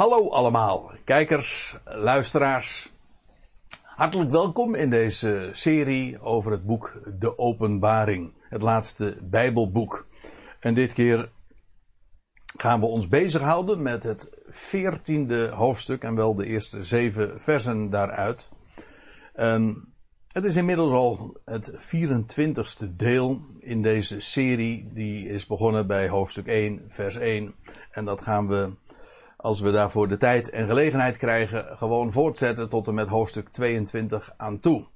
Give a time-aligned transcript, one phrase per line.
[0.00, 2.92] Hallo allemaal, kijkers, luisteraars.
[3.82, 10.06] Hartelijk welkom in deze serie over het boek De Openbaring, het laatste Bijbelboek.
[10.60, 11.30] En dit keer
[12.56, 18.50] gaan we ons bezighouden met het veertiende hoofdstuk en wel de eerste zeven versen daaruit.
[20.32, 24.90] Het is inmiddels al het 24ste deel in deze serie.
[24.92, 27.54] Die is begonnen bij hoofdstuk 1, vers 1.
[27.90, 28.76] En dat gaan we
[29.40, 34.34] als we daarvoor de tijd en gelegenheid krijgen, gewoon voortzetten tot en met hoofdstuk 22
[34.36, 34.86] aan toe.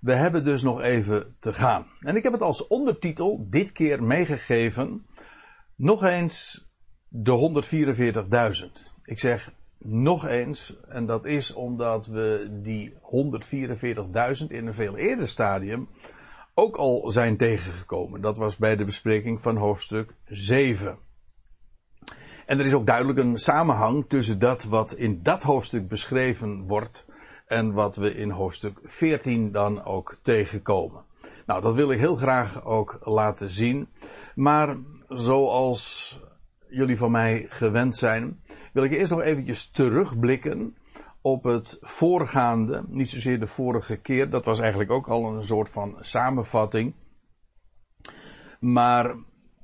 [0.00, 1.86] We hebben dus nog even te gaan.
[2.00, 5.06] En ik heb het als ondertitel dit keer meegegeven,
[5.76, 6.68] nog eens
[7.08, 7.62] de
[8.86, 8.92] 144.000.
[9.04, 12.94] Ik zeg nog eens, en dat is omdat we die
[14.40, 15.88] 144.000 in een veel eerder stadium
[16.54, 18.20] ook al zijn tegengekomen.
[18.20, 20.98] Dat was bij de bespreking van hoofdstuk 7.
[22.46, 27.06] En er is ook duidelijk een samenhang tussen dat wat in dat hoofdstuk beschreven wordt
[27.46, 31.04] en wat we in hoofdstuk 14 dan ook tegenkomen.
[31.46, 33.88] Nou, dat wil ik heel graag ook laten zien.
[34.34, 34.76] Maar
[35.08, 36.20] zoals
[36.68, 38.40] jullie van mij gewend zijn,
[38.72, 40.76] wil ik eerst nog eventjes terugblikken
[41.20, 45.70] op het voorgaande, niet zozeer de vorige keer, dat was eigenlijk ook al een soort
[45.70, 46.94] van samenvatting.
[48.60, 49.14] Maar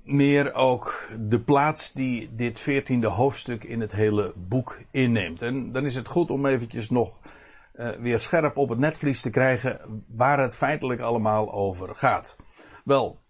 [0.08, 5.42] meer ook de plaats die dit veertiende hoofdstuk in het hele boek inneemt.
[5.42, 7.20] En dan is het goed om eventjes nog
[7.74, 12.36] uh, weer scherp op het netvlies te krijgen waar het feitelijk allemaal over gaat.
[12.84, 13.20] Wel,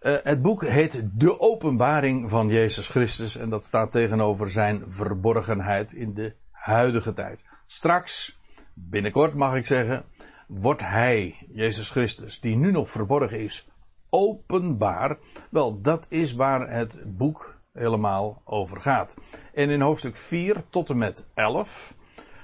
[0.00, 5.92] uh, het boek heet De Openbaring van Jezus Christus en dat staat tegenover zijn verborgenheid
[5.92, 7.40] in de huidige tijd.
[7.66, 8.40] Straks,
[8.74, 10.04] binnenkort mag ik zeggen,
[10.46, 13.68] wordt hij, Jezus Christus, die nu nog verborgen is,
[14.10, 15.18] openbaar.
[15.50, 19.16] Wel, dat is waar het boek helemaal over gaat.
[19.52, 21.96] En in hoofdstuk 4 tot en met 11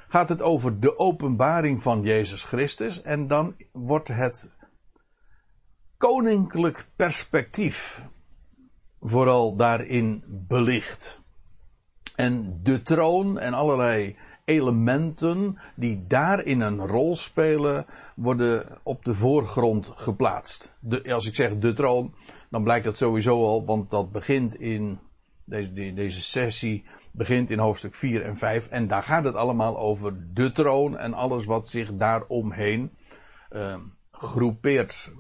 [0.09, 3.03] gaat het over de openbaring van Jezus Christus.
[3.03, 4.51] En dan wordt het
[5.97, 8.07] koninklijk perspectief
[9.01, 11.21] vooral daarin belicht.
[12.17, 14.17] En de troon en allerlei
[14.51, 20.77] elementen die daarin een rol spelen, worden op de voorgrond geplaatst.
[20.81, 22.15] De, als ik zeg de troon,
[22.51, 24.99] dan blijkt dat sowieso al, want dat begint in
[25.45, 28.67] deze, deze sessie, begint in hoofdstuk 4 en 5.
[28.69, 32.91] En daar gaat het allemaal over de troon en alles wat zich daaromheen
[33.51, 33.77] uh,
[34.11, 35.13] groepeert.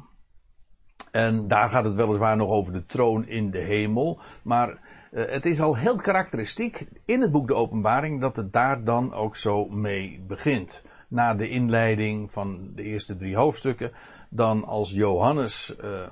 [1.11, 4.21] En daar gaat het weliswaar nog over de troon in de hemel.
[4.43, 4.81] Maar
[5.11, 9.15] uh, het is al heel karakteristiek in het boek De Openbaring dat het daar dan
[9.15, 13.93] ook zo mee begint na de inleiding van de eerste drie hoofdstukken,
[14.29, 16.07] dan als Johannes uh,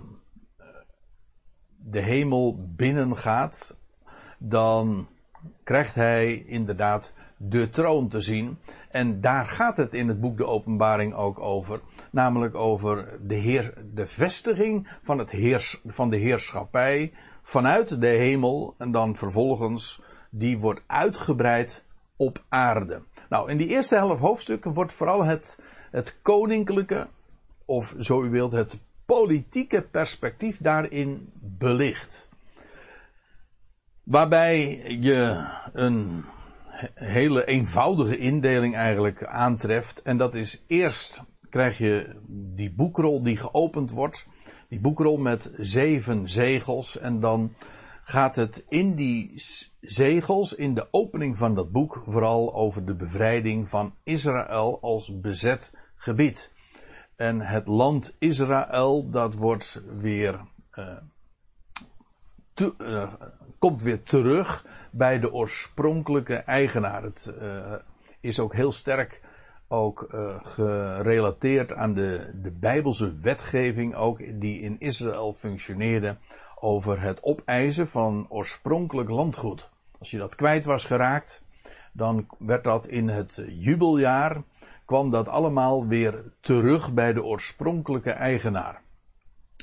[1.76, 3.76] de hemel binnengaat,
[4.38, 5.08] dan
[5.64, 8.58] krijgt hij inderdaad de troon te zien.
[8.90, 11.80] En daar gaat het in het boek De Openbaring ook over.
[12.10, 17.12] Namelijk over de, heer, de vestiging van, het heers, van de heerschappij
[17.48, 18.74] vanuit de hemel.
[18.78, 21.84] En dan vervolgens die wordt uitgebreid
[22.16, 23.02] op aarde.
[23.28, 25.58] Nou, in die eerste helft hoofdstukken wordt vooral het,
[25.90, 27.06] het koninklijke,
[27.64, 32.28] of zo u wilt, het politieke perspectief daarin belicht.
[34.02, 36.24] Waarbij je een
[36.94, 40.02] hele eenvoudige indeling eigenlijk aantreft.
[40.02, 44.26] En dat is eerst krijg je die boekrol die geopend wordt.
[44.68, 46.98] Die boekrol met zeven zegels.
[46.98, 47.54] En dan
[48.02, 49.32] gaat het in die
[49.80, 55.74] zegels, in de opening van dat boek, vooral over de bevrijding van Israël als bezet
[55.96, 56.52] gebied.
[57.16, 60.40] En het land Israël, dat wordt weer,
[62.78, 63.12] uh,
[63.58, 67.02] komt weer terug bij de oorspronkelijke eigenaar.
[67.02, 67.74] Het uh,
[68.20, 69.20] is ook heel sterk
[69.68, 70.06] ook
[70.42, 76.16] gerelateerd aan de, de Bijbelse wetgeving ook, die in Israël functioneerde
[76.60, 79.70] over het opeisen van oorspronkelijk landgoed.
[79.98, 81.44] Als je dat kwijt was geraakt,
[81.92, 84.42] dan werd dat in het jubeljaar,
[84.84, 88.80] kwam dat allemaal weer terug bij de oorspronkelijke eigenaar.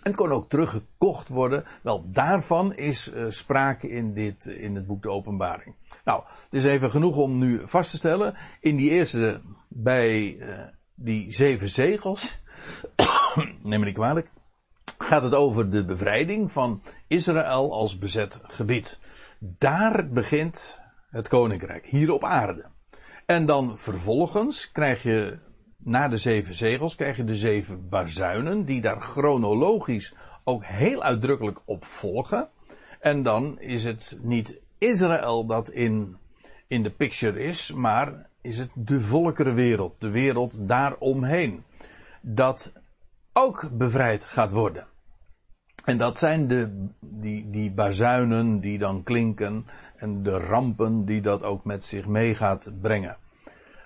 [0.06, 1.66] En kon ook teruggekocht worden.
[1.84, 5.76] Wel, daarvan is uh, sprake in, dit, in het boek De Openbaring.
[6.04, 8.36] Nou, het is even genoeg om nu vast te stellen.
[8.60, 10.60] In die eerste, bij uh,
[10.96, 12.42] die zeven zegels,
[13.64, 14.32] neem me niet kwalijk,
[14.98, 19.00] gaat het over de bevrijding van Israël als bezet gebied.
[19.40, 22.66] Daar begint het koninkrijk, hier op aarde.
[23.26, 25.40] En dan vervolgens krijg je,
[25.86, 31.62] na de zeven zegels, krijg je de zeven bazuinen, die daar chronologisch ook heel uitdrukkelijk
[31.66, 32.50] op volgen.
[33.00, 36.18] En dan is het niet Israël dat in
[36.68, 41.64] in de picture is, maar is het de volkerenwereld, de wereld daaromheen,
[42.22, 42.74] dat
[43.34, 44.88] ook bevrijd gaat worden.
[45.86, 49.66] En dat zijn de, die, die bazuinen die dan klinken
[49.96, 53.18] en de rampen die dat ook met zich mee gaat brengen.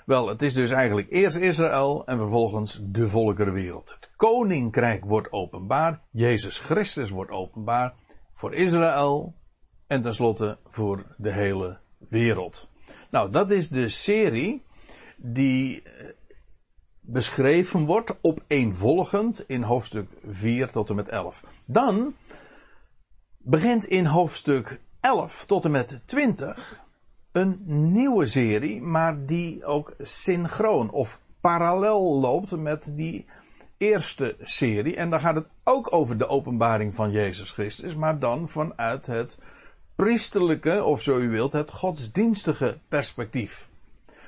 [0.09, 3.89] Wel, het is dus eigenlijk eerst Israël en vervolgens de volkerenwereld.
[3.89, 7.94] Het koninkrijk wordt openbaar, Jezus Christus wordt openbaar
[8.33, 9.33] voor Israël
[9.88, 12.69] en tenslotte voor de hele wereld.
[13.09, 14.63] Nou, dat is de serie
[15.17, 16.06] die eh,
[17.00, 21.44] beschreven wordt opeenvolgend in hoofdstuk 4 tot en met 11.
[21.65, 22.15] Dan
[23.38, 26.88] begint in hoofdstuk 11 tot en met 20
[27.31, 33.25] een nieuwe serie, maar die ook synchroon of parallel loopt met die
[33.77, 34.95] eerste serie.
[34.95, 39.37] En dan gaat het ook over de openbaring van Jezus Christus, maar dan vanuit het
[39.95, 43.69] priesterlijke, of zo u wilt, het godsdienstige perspectief.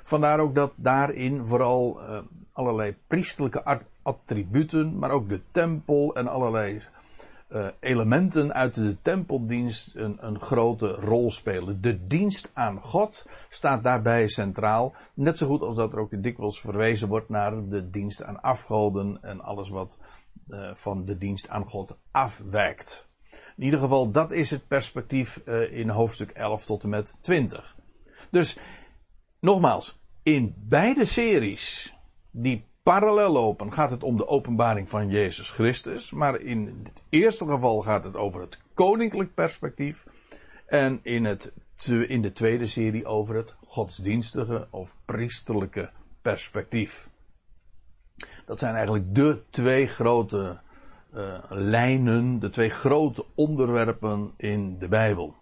[0.04, 2.20] Vandaar ook dat daarin vooral uh,
[2.54, 6.82] allerlei priesterlijke attributen, maar ook de tempel en allerlei
[7.52, 11.82] uh, elementen uit de tempeldienst een, een, grote rol spelen.
[11.82, 14.96] De dienst aan God staat daarbij centraal.
[15.14, 19.18] Net zo goed als dat er ook dikwijls verwezen wordt naar de dienst aan afgoden
[19.22, 19.98] en alles wat
[20.48, 23.10] uh, van de dienst aan God afwijkt.
[23.58, 27.76] In ieder geval, dat is het perspectief uh, in hoofdstuk 11 tot en met 20.
[28.30, 28.58] Dus,
[29.40, 31.96] nogmaals, in beide series
[32.32, 36.12] die parallel lopen gaat het om de openbaring van Jezus Christus.
[36.12, 40.06] Maar in het eerste geval gaat het over het koninklijk perspectief.
[40.66, 41.54] En in, het,
[42.08, 45.90] in de tweede serie over het godsdienstige of priesterlijke
[46.22, 47.10] perspectief.
[48.46, 50.60] Dat zijn eigenlijk de twee grote
[51.14, 55.36] uh, lijnen, de twee grote onderwerpen in de Bijbel.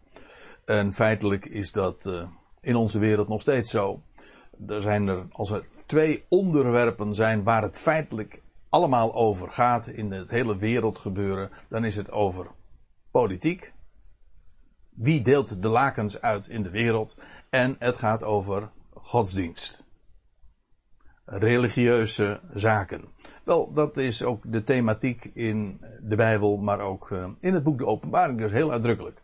[0.66, 2.24] En feitelijk is dat uh,
[2.62, 4.02] in onze wereld nog steeds zo.
[4.68, 10.12] Er zijn er, als er twee onderwerpen zijn waar het feitelijk allemaal over gaat in
[10.12, 12.48] het hele wereldgebeuren, dan is het over
[13.12, 13.74] politiek.
[14.90, 17.18] Wie deelt de lakens uit in de wereld?
[17.50, 19.88] En het gaat over godsdienst.
[21.26, 23.04] Religieuze zaken.
[23.44, 27.78] Wel, dat is ook de thematiek in de Bijbel, maar ook eh, in het boek
[27.78, 29.22] De Openbaring, dus heel uitdrukkelijk.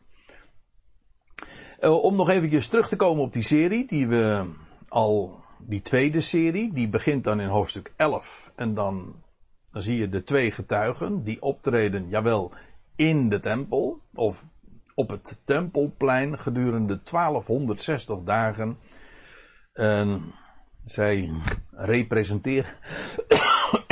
[1.80, 4.52] Eh, om nog eventjes terug te komen op die serie die we
[4.88, 8.52] al die tweede serie, die begint dan in hoofdstuk 11.
[8.56, 9.24] En dan,
[9.72, 12.52] dan zie je de twee getuigen die optreden, jawel,
[12.96, 14.02] in de tempel.
[14.14, 14.48] Of
[14.96, 18.78] op het tempelplein gedurende 1260 dagen.
[19.74, 20.34] En
[20.86, 21.32] zij
[21.72, 22.74] representeren.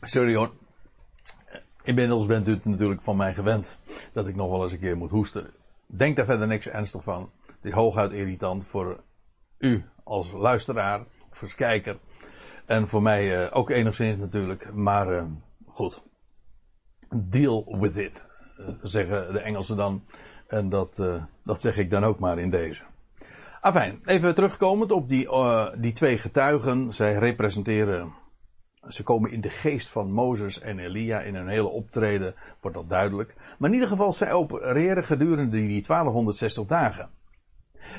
[0.00, 0.52] Sorry hoor.
[1.82, 3.78] Inmiddels bent u natuurlijk van mij gewend
[4.12, 5.50] dat ik nog wel eens een keer moet hoesten.
[5.86, 7.30] Denk daar verder niks ernstig van.
[7.46, 9.02] Het is hooguit irritant voor
[9.58, 11.98] u als luisteraar of als kijker.
[12.66, 14.74] En voor mij uh, ook enigszins natuurlijk.
[14.74, 15.24] Maar uh,
[15.66, 16.02] goed.
[17.24, 18.24] Deal with it.
[18.58, 20.04] Uh, zeggen de Engelsen dan.
[20.46, 21.02] En dat,
[21.44, 22.82] dat zeg ik dan ook maar in deze.
[23.60, 25.28] Afijn, even terugkomend op die,
[25.78, 26.92] die twee getuigen.
[26.92, 28.12] Zij representeren
[28.88, 32.88] ze komen in de geest van Mozes en Elia in een hele optreden, wordt dat
[32.88, 33.34] duidelijk.
[33.58, 37.10] Maar in ieder geval, zij opereren gedurende die 1260 dagen.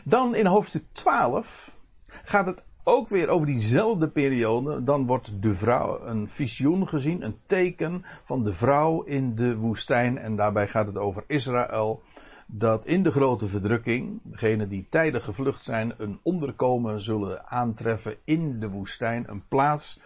[0.04, 1.78] Dan in hoofdstuk 12
[2.24, 4.84] gaat het ook weer over diezelfde periode.
[4.84, 10.18] Dan wordt de vrouw een visioen gezien, een teken van de vrouw in de woestijn.
[10.18, 12.02] En daarbij gaat het over Israël.
[12.48, 18.60] Dat in de grote verdrukking, degenen die tijdig gevlucht zijn, een onderkomen zullen aantreffen in
[18.60, 19.30] de woestijn.
[19.30, 20.00] Een plaats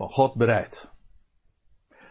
[0.00, 0.90] van God bereid.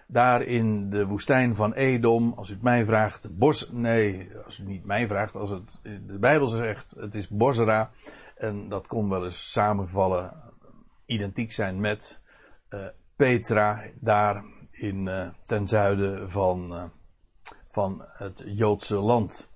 [0.08, 4.62] Daar in de woestijn van Edom, als u het mij vraagt, Bos, nee, als u
[4.62, 7.92] het niet mij vraagt, als het de Bijbel zegt, het is Bosra.
[8.36, 10.34] En dat kon wel eens samenvallen,
[11.06, 12.22] identiek zijn met
[12.70, 16.84] uh, Petra, daar in, uh, ten zuiden van, uh,
[17.70, 19.50] van het Joodse land.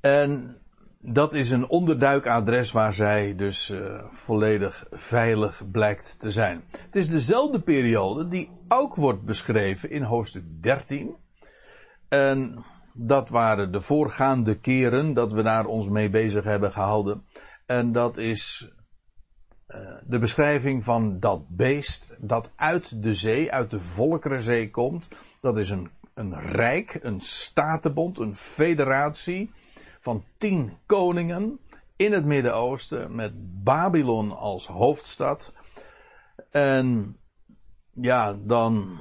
[0.00, 0.60] En
[1.08, 6.64] dat is een onderduikadres waar zij dus uh, volledig veilig blijkt te zijn.
[6.70, 11.16] Het is dezelfde periode die ook wordt beschreven in hoofdstuk 13.
[12.08, 17.24] En dat waren de voorgaande keren dat we daar ons mee bezig hebben gehouden.
[17.66, 18.70] En dat is
[19.68, 25.08] uh, de beschrijving van dat beest dat uit de zee, uit de Volkerenzee komt.
[25.40, 29.50] Dat is een, een rijk, een statenbond, een federatie
[30.06, 31.58] van tien koningen
[31.96, 33.32] in het Midden-Oosten met
[33.64, 35.54] Babylon als hoofdstad.
[36.50, 37.16] En
[37.92, 38.98] ja, dan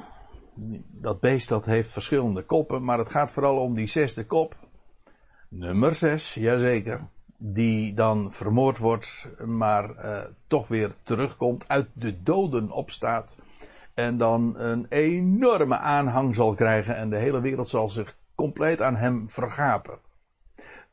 [0.91, 4.55] dat beest dat heeft verschillende koppen, maar het gaat vooral om die zesde kop.
[5.49, 7.07] Nummer zes, jazeker.
[7.37, 13.37] Die dan vermoord wordt, maar uh, toch weer terugkomt, uit de doden opstaat.
[13.93, 18.95] En dan een enorme aanhang zal krijgen en de hele wereld zal zich compleet aan
[18.95, 20.04] hem vergapen.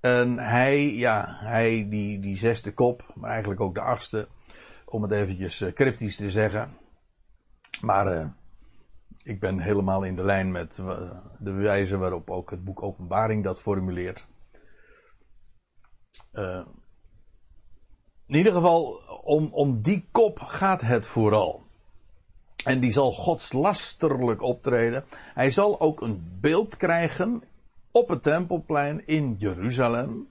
[0.03, 4.29] En hij, ja, hij, die, die zesde kop, maar eigenlijk ook de achtste,
[4.85, 6.77] om het eventjes uh, cryptisch te zeggen.
[7.81, 8.27] Maar uh,
[9.23, 13.45] ik ben helemaal in de lijn met uh, de wijze waarop ook het boek Openbaring
[13.45, 14.27] dat formuleert.
[18.27, 21.63] in ieder geval, om, om die kop gaat het vooral.
[22.65, 25.05] En die zal godslasterlijk optreden.
[25.35, 27.43] Hij zal ook een beeld krijgen
[27.93, 30.29] op het tempelplein in Jeruzalem.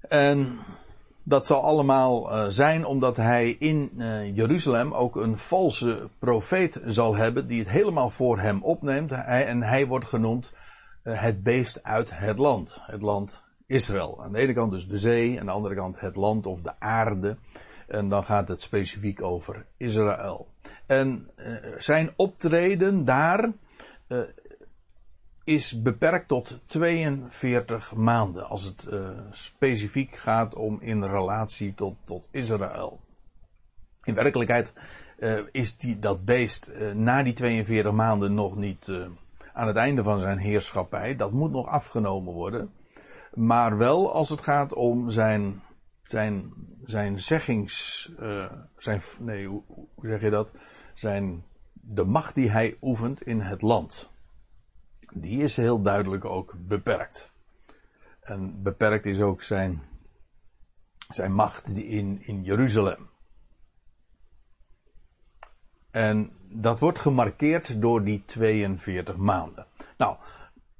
[0.00, 0.58] En
[1.22, 7.16] dat zal allemaal uh, zijn omdat hij in uh, Jeruzalem ook een valse profeet zal
[7.16, 9.10] hebben die het helemaal voor hem opneemt.
[9.10, 10.54] Hij, en hij wordt genoemd
[11.04, 12.78] uh, het beest uit het land.
[12.80, 14.22] Het land Israël.
[14.22, 16.72] Aan de ene kant dus de zee, aan de andere kant het land of de
[16.78, 17.36] aarde.
[17.88, 20.48] En dan gaat het specifiek over Israël.
[20.86, 21.30] En
[21.78, 23.52] zijn optreden daar
[25.44, 28.48] is beperkt tot 42 maanden.
[28.48, 33.00] Als het uh, specifiek gaat om in relatie tot, tot Israël.
[34.02, 34.74] In werkelijkheid
[35.18, 38.90] uh, is die, dat beest uh, na die 42 maanden nog niet
[39.52, 41.16] aan het einde van zijn heerschappij.
[41.16, 42.72] Dat moet nog afgenomen worden.
[43.34, 45.60] Maar wel als het gaat om zijn,
[46.02, 46.52] zijn,
[46.84, 48.10] zijn zeggings,
[48.76, 50.54] zijn, nee, hoe, hoe zeg je dat?
[50.94, 54.11] Zijn, de macht die hij oefent in het land
[55.12, 57.32] die is heel duidelijk ook beperkt.
[58.20, 59.82] En beperkt is ook zijn,
[61.08, 63.10] zijn macht in, in Jeruzalem.
[65.90, 69.66] En dat wordt gemarkeerd door die 42 maanden.
[69.96, 70.16] Nou,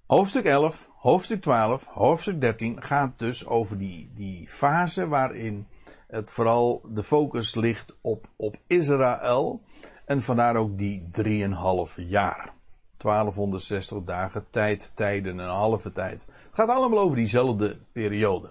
[0.07, 5.67] hoofdstuk 11, hoofdstuk 12, hoofdstuk 13 gaat dus over die, die fase waarin
[6.07, 9.63] het vooral de focus ligt op, op Israël.
[10.05, 12.55] En vandaar ook die 3,5 jaar.
[13.03, 16.27] 1260 dagen, tijd, tijden en halve tijd.
[16.27, 18.51] Het gaat allemaal over diezelfde periode.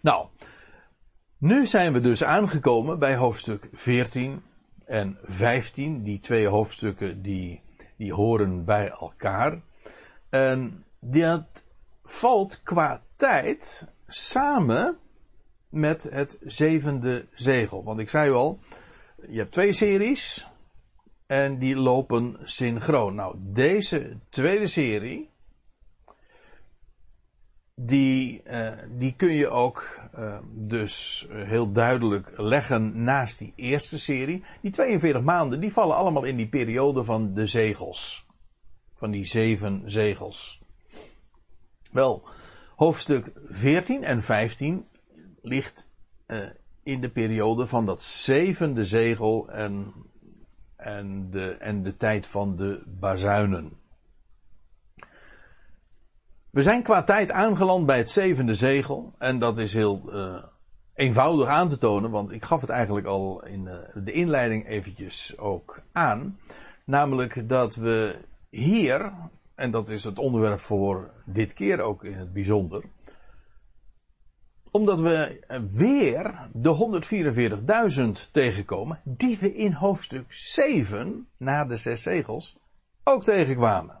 [0.00, 0.26] Nou,
[1.38, 4.42] nu zijn we dus aangekomen bij hoofdstuk 14
[4.84, 6.02] en 15.
[6.02, 7.62] Die twee hoofdstukken die,
[7.96, 9.60] die horen bij elkaar.
[10.28, 11.64] En dat
[12.02, 14.98] valt qua tijd samen
[15.68, 17.84] met het zevende zegel.
[17.84, 18.58] Want ik zei al,
[19.28, 20.48] je hebt twee series.
[21.28, 23.14] En die lopen synchroon.
[23.14, 25.30] Nou, deze tweede serie.
[27.74, 34.44] Die, uh, die kun je ook uh, dus heel duidelijk leggen naast die eerste serie.
[34.60, 38.26] Die 42 maanden, die vallen allemaal in die periode van de zegels.
[38.94, 40.62] Van die zeven zegels.
[41.92, 42.28] Wel,
[42.76, 44.86] hoofdstuk 14 en 15
[45.42, 45.88] ligt
[46.26, 46.46] uh,
[46.82, 49.92] in de periode van dat zevende zegel en
[50.78, 53.72] en de, en de tijd van de bazuinen.
[56.50, 59.14] We zijn qua tijd aangeland bij het zevende zegel.
[59.18, 60.42] En dat is heel uh,
[60.94, 65.38] eenvoudig aan te tonen, want ik gaf het eigenlijk al in uh, de inleiding eventjes
[65.38, 66.38] ook aan.
[66.84, 68.16] Namelijk dat we
[68.50, 69.12] hier,
[69.54, 72.84] en dat is het onderwerp voor dit keer ook in het bijzonder,
[74.70, 77.00] omdat we weer de
[78.26, 82.58] 144.000 tegenkomen, die we in hoofdstuk 7, na de zes zegels,
[83.04, 84.00] ook tegenkwamen.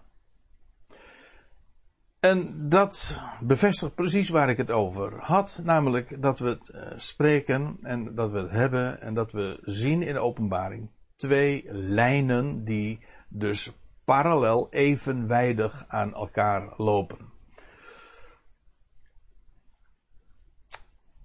[2.20, 7.78] En dat bevestigt precies waar ik het over had, namelijk dat we het uh, spreken
[7.82, 13.04] en dat we het hebben en dat we zien in de openbaring twee lijnen die
[13.28, 13.72] dus
[14.04, 17.18] parallel evenwijdig aan elkaar lopen.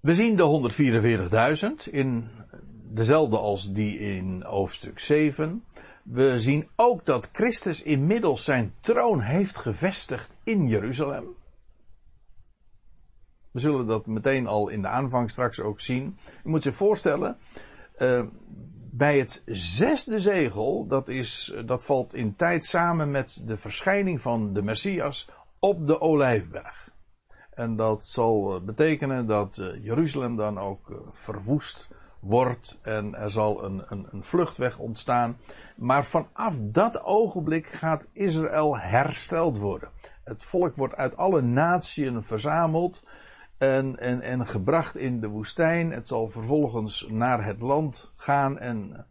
[0.03, 0.71] We zien de
[1.87, 2.29] 144.000 in
[2.89, 5.63] dezelfde als die in hoofdstuk 7.
[6.03, 11.35] We zien ook dat Christus inmiddels zijn troon heeft gevestigd in Jeruzalem.
[13.51, 16.17] We zullen dat meteen al in de aanvang straks ook zien.
[16.43, 17.37] Je moet zich voorstellen,
[17.97, 18.25] uh,
[18.91, 24.53] bij het zesde zegel, dat, is, dat valt in tijd samen met de verschijning van
[24.53, 25.29] de Messias
[25.59, 26.92] op de Olijfberg.
[27.55, 33.31] En dat zal eh, betekenen dat eh, Jeruzalem dan ook eh, verwoest wordt en er
[33.31, 35.37] zal een, een, een vluchtweg ontstaan.
[35.75, 39.89] Maar vanaf dat ogenblik gaat Israël hersteld worden.
[40.23, 43.05] Het volk wordt uit alle naties verzameld
[43.57, 45.91] en, en, en gebracht in de woestijn.
[45.91, 49.05] Het zal vervolgens naar het land gaan en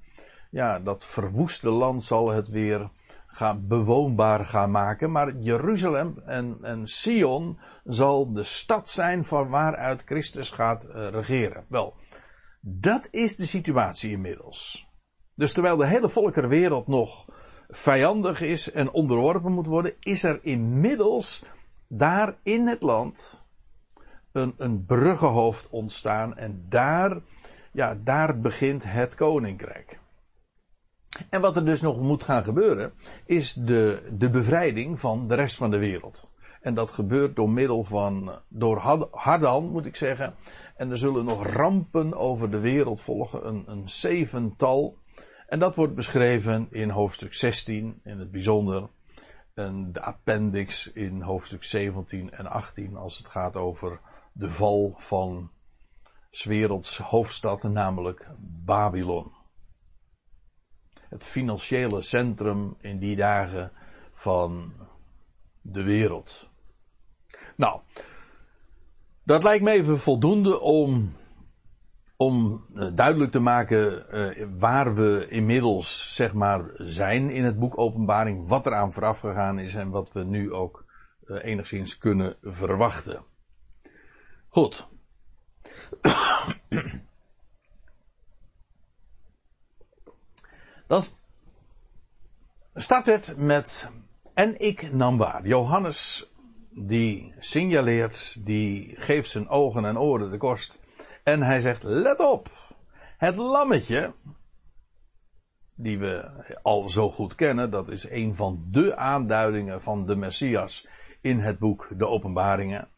[0.50, 2.90] ja, dat verwoeste land zal het weer
[3.32, 5.10] gaan, bewoonbaar gaan maken.
[5.10, 11.64] Maar Jeruzalem en, en Sion zal de stad zijn van waaruit Christus gaat uh, regeren.
[11.68, 11.94] Wel,
[12.60, 14.88] dat is de situatie inmiddels.
[15.34, 17.26] Dus terwijl de hele volkerenwereld nog
[17.68, 21.44] vijandig is en onderworpen moet worden, is er inmiddels
[21.88, 23.44] daar in het land
[24.32, 27.20] een, een bruggenhoofd ontstaan en daar,
[27.72, 30.00] ja, daar begint het koninkrijk.
[31.30, 32.92] En wat er dus nog moet gaan gebeuren,
[33.26, 36.30] is de, de bevrijding van de rest van de wereld.
[36.60, 38.78] En dat gebeurt door middel van, door
[39.10, 40.34] Hardan moet ik zeggen.
[40.76, 44.96] En er zullen nog rampen over de wereld volgen, een, een zevental.
[45.46, 48.88] En dat wordt beschreven in hoofdstuk 16 in het bijzonder.
[49.54, 54.00] En de appendix in hoofdstuk 17 en 18 als het gaat over
[54.32, 55.50] de val van
[56.30, 58.28] 's werelds hoofdstad, namelijk
[58.64, 59.32] Babylon
[61.12, 63.72] het financiële centrum in die dagen
[64.12, 64.72] van
[65.60, 66.50] de wereld.
[67.56, 67.80] Nou,
[69.24, 71.12] dat lijkt me even voldoende om,
[72.16, 77.78] om eh, duidelijk te maken uh, waar we inmiddels zeg maar zijn in het boek
[77.78, 80.84] Openbaring, wat er aan vooraf gegaan is en wat we nu ook
[81.24, 83.24] uh, enigszins kunnen verwachten.
[84.48, 84.88] Goed.
[90.92, 91.02] Dan
[92.74, 93.90] start het met
[94.34, 95.46] en ik nam waar.
[95.46, 96.30] Johannes
[96.70, 100.80] die signaleert, die geeft zijn ogen en oren de kost.
[101.24, 102.48] En hij zegt, let op,
[103.18, 104.14] het lammetje,
[105.74, 106.30] die we
[106.62, 110.86] al zo goed kennen, dat is een van de aanduidingen van de Messias
[111.20, 112.88] in het boek De Openbaringen.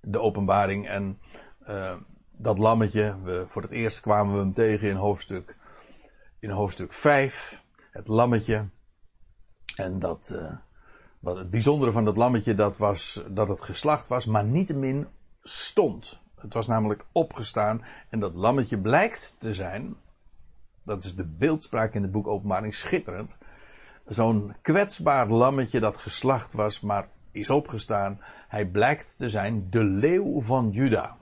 [0.00, 1.18] De Openbaring en
[1.68, 1.94] uh,
[2.32, 5.56] dat lammetje, voor het eerst kwamen we hem tegen in hoofdstuk
[6.44, 8.68] in hoofdstuk 5, het lammetje.
[9.76, 10.52] En dat, uh,
[11.20, 15.06] wat het bijzondere van dat lammetje, dat was dat het geslacht was, maar niettemin
[15.42, 16.20] stond.
[16.40, 19.96] Het was namelijk opgestaan en dat lammetje blijkt te zijn,
[20.82, 23.36] dat is de beeldspraak in het boek Openbaring, schitterend.
[24.06, 28.20] Zo'n kwetsbaar lammetje dat geslacht was, maar is opgestaan.
[28.48, 31.16] Hij blijkt te zijn de leeuw van Juda.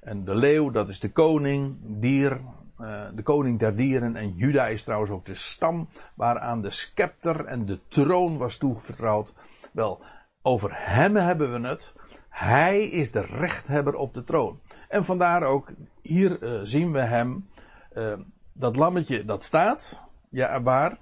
[0.00, 2.40] En de leeuw, dat is de koning, dier,
[2.82, 4.16] uh, de koning der dieren.
[4.16, 9.32] En Juda is trouwens ook de stam waaraan de scepter en de troon was toevertrouwd.
[9.72, 10.04] Wel,
[10.42, 11.94] over hem hebben we het.
[12.28, 14.60] Hij is de rechthebber op de troon.
[14.88, 17.48] En vandaar ook, hier uh, zien we hem,
[17.92, 18.18] uh,
[18.52, 20.98] dat lammetje dat staat, ja waar,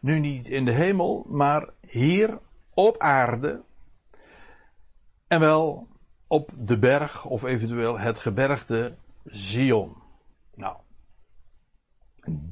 [0.00, 2.38] nu niet in de hemel, maar hier
[2.74, 3.62] op aarde.
[5.26, 5.88] En wel
[6.26, 9.96] op de berg of eventueel het gebergte Zion.
[10.54, 10.76] Nou,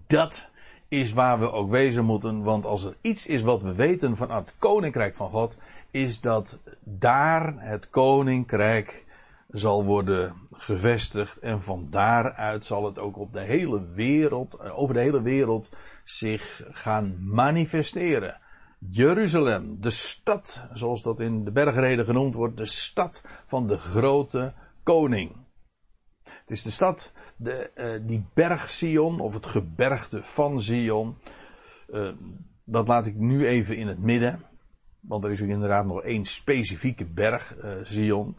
[0.06, 0.50] dat
[0.88, 4.30] is waar we ook wezen moeten, want als er iets is wat we weten van
[4.30, 5.56] het koninkrijk van God,
[5.90, 9.04] is dat daar het koninkrijk
[9.48, 14.94] zal worden gevestigd en van daaruit zal het ook op de hele wereld, eh, over
[14.94, 15.68] de hele wereld
[16.04, 18.40] zich gaan manifesteren.
[18.78, 24.52] Jeruzalem, de stad, zoals dat in de bergreden genoemd wordt, de stad van de grote
[24.82, 25.45] koning.
[26.46, 31.16] Het is de stad de, uh, die berg Sion, of het gebergte van Zion,
[31.88, 32.12] uh,
[32.64, 34.42] dat laat ik nu even in het midden.
[35.00, 38.36] Want er is inderdaad nog één specifieke berg, uh, Zion.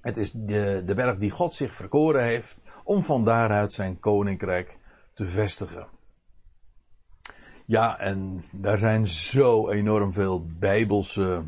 [0.00, 4.78] Het is de, de berg die God zich verkoren heeft om van daaruit zijn koninkrijk
[5.14, 5.86] te vestigen.
[7.66, 11.42] Ja, en daar zijn zo enorm veel bijbelse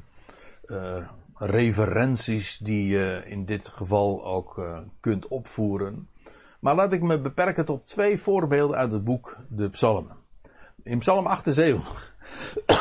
[1.39, 6.09] referenties die je in dit geval ook uh, kunt opvoeren.
[6.61, 10.17] Maar laat ik me beperken tot twee voorbeelden uit het boek De Psalmen.
[10.83, 12.15] In Psalm 78.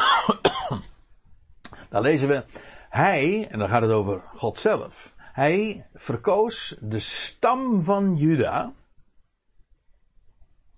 [1.89, 2.45] daar lezen we.
[2.89, 5.15] Hij, en dan gaat het over God zelf.
[5.17, 8.73] Hij verkoos de stam van Juda.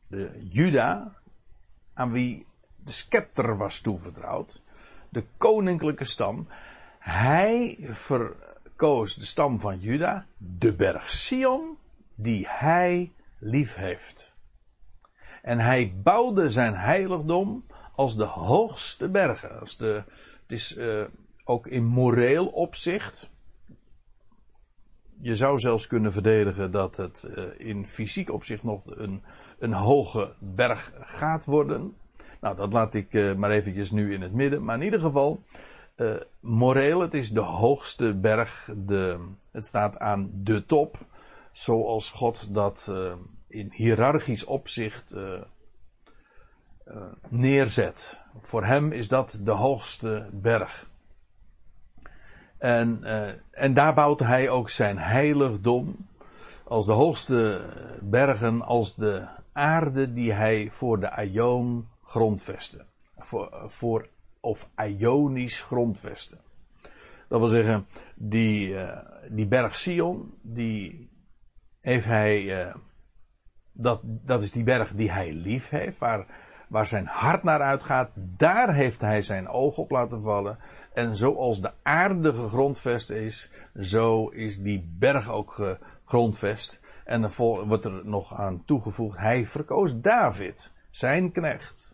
[0.08, 1.15] De Juda,
[1.94, 4.63] aan wie de scepter was toevertrouwd.
[5.10, 6.48] De koninklijke stam.
[7.10, 11.78] Hij verkoos de stam van Juda, de berg Sion,
[12.15, 14.34] die hij lief heeft.
[15.41, 19.60] En hij bouwde zijn heiligdom als de hoogste bergen.
[19.60, 20.04] Als de,
[20.41, 21.04] het is uh,
[21.43, 23.30] ook in moreel opzicht.
[25.22, 29.24] Je zou zelfs kunnen verdedigen dat het uh, in fysiek opzicht nog een,
[29.60, 31.95] een hoge berg gaat worden.
[32.41, 34.63] Nou, dat laat ik uh, maar eventjes nu in het midden.
[34.63, 35.43] Maar in ieder geval,
[36.40, 38.70] moreel, het is de hoogste berg.
[38.76, 40.98] De, het staat aan de top
[41.52, 43.14] zoals God dat uh,
[43.48, 45.40] in hiërarchisch opzicht uh,
[47.28, 48.20] neerzet.
[48.42, 50.88] Voor hem is dat de hoogste berg.
[52.58, 53.04] En,
[53.52, 56.08] en daar bouwt hij ook zijn heiligdom
[56.70, 57.62] als de hoogste
[58.02, 62.86] bergen, als de aarde die hij voor de Aion grondvestte.
[63.18, 64.08] Voor, voor,
[64.39, 66.39] of Ionisch grondvesten.
[67.28, 68.97] Dat wil zeggen, die, uh,
[69.30, 71.10] die berg Sion, die
[71.82, 72.75] heeft hij, uh,
[73.71, 76.25] dat, dat is die berg die hij lief heeft, waar,
[76.69, 78.12] waar zijn hart naar uitgaat.
[78.15, 80.60] Daar heeft hij zijn oog op laten vallen.
[80.93, 85.52] En zoals de aarde gegrondvest is, zo is die berg ook
[86.06, 86.82] gegrondvest.
[87.06, 87.32] En dan
[87.67, 91.88] wordt er nog aan toegevoegd, hij verkoos David, zijn knecht.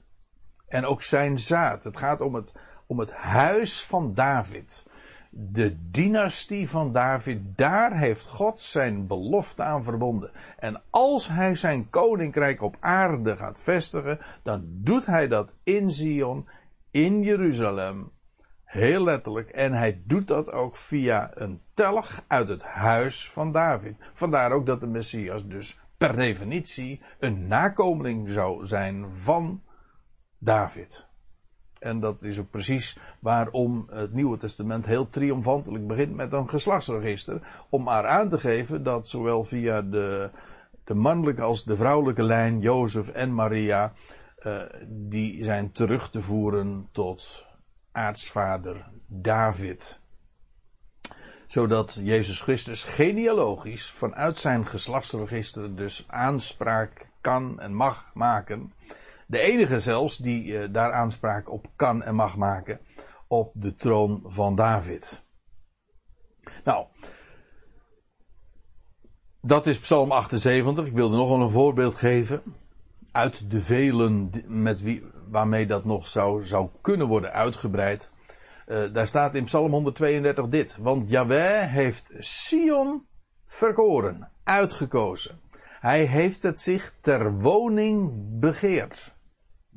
[0.75, 1.83] En ook zijn zaad.
[1.83, 2.53] Het gaat om het,
[2.85, 4.85] om het huis van David.
[5.29, 10.31] De dynastie van David, daar heeft God zijn belofte aan verbonden.
[10.57, 16.47] En als hij zijn koninkrijk op aarde gaat vestigen, dan doet hij dat in Zion,
[16.91, 18.11] in Jeruzalem,
[18.65, 19.49] Heel letterlijk.
[19.49, 23.95] En hij doet dat ook via een telg uit het huis van David.
[24.13, 29.61] Vandaar ook dat de Messias dus per definitie een nakomeling zou zijn van
[30.37, 31.07] David.
[31.79, 37.65] En dat is ook precies waarom het Nieuwe Testament heel triomfantelijk begint met een geslachtsregister.
[37.69, 40.31] Om maar aan te geven dat zowel via de,
[40.83, 43.93] de mannelijke als de vrouwelijke lijn, Jozef en Maria,
[44.39, 47.45] uh, die zijn terug te voeren tot
[47.91, 49.99] aartsvader David.
[51.47, 58.73] Zodat Jezus Christus genealogisch vanuit zijn geslachtsregister dus aanspraak kan en mag maken.
[59.25, 62.79] De enige zelfs die uh, daar aanspraak op kan en mag maken
[63.27, 65.23] op de troon van David.
[66.63, 66.85] Nou,
[69.41, 70.85] dat is Psalm 78.
[70.85, 72.41] Ik wilde nog wel een voorbeeld geven.
[73.11, 78.11] Uit de velen met wie, waarmee dat nog zou, zou kunnen worden uitgebreid.
[78.67, 80.77] Uh, daar staat in Psalm 132 dit.
[80.79, 83.05] Want Yahweh heeft Sion
[83.45, 85.39] verkoren, uitgekozen.
[85.79, 89.14] Hij heeft het zich ter woning begeerd.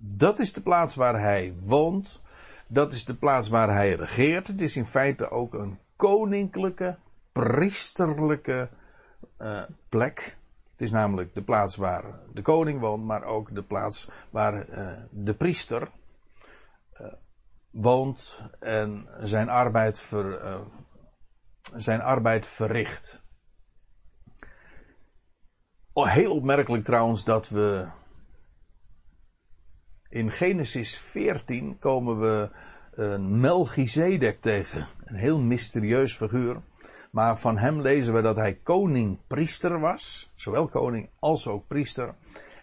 [0.00, 2.22] Dat is de plaats waar hij woont.
[2.66, 4.46] Dat is de plaats waar hij regeert.
[4.46, 6.98] Het is in feite ook een koninklijke,
[7.32, 8.68] priesterlijke
[9.38, 10.38] uh, plek.
[10.72, 14.92] Het is namelijk de plaats waar de koning woont, maar ook de plaats waar uh,
[15.10, 15.90] de priester
[17.00, 17.12] uh,
[17.70, 20.60] woont en zijn arbeid, ver,
[21.74, 23.26] zijn arbeid verricht.
[25.92, 27.88] Oh, heel opmerkelijk trouwens dat we
[30.08, 32.50] in Genesis 14 komen we
[32.92, 34.86] een Melchizedek tegen.
[35.04, 36.60] Een heel mysterieus figuur.
[37.10, 40.32] Maar van hem lezen we dat hij koning-priester was.
[40.34, 42.14] Zowel koning als ook priester.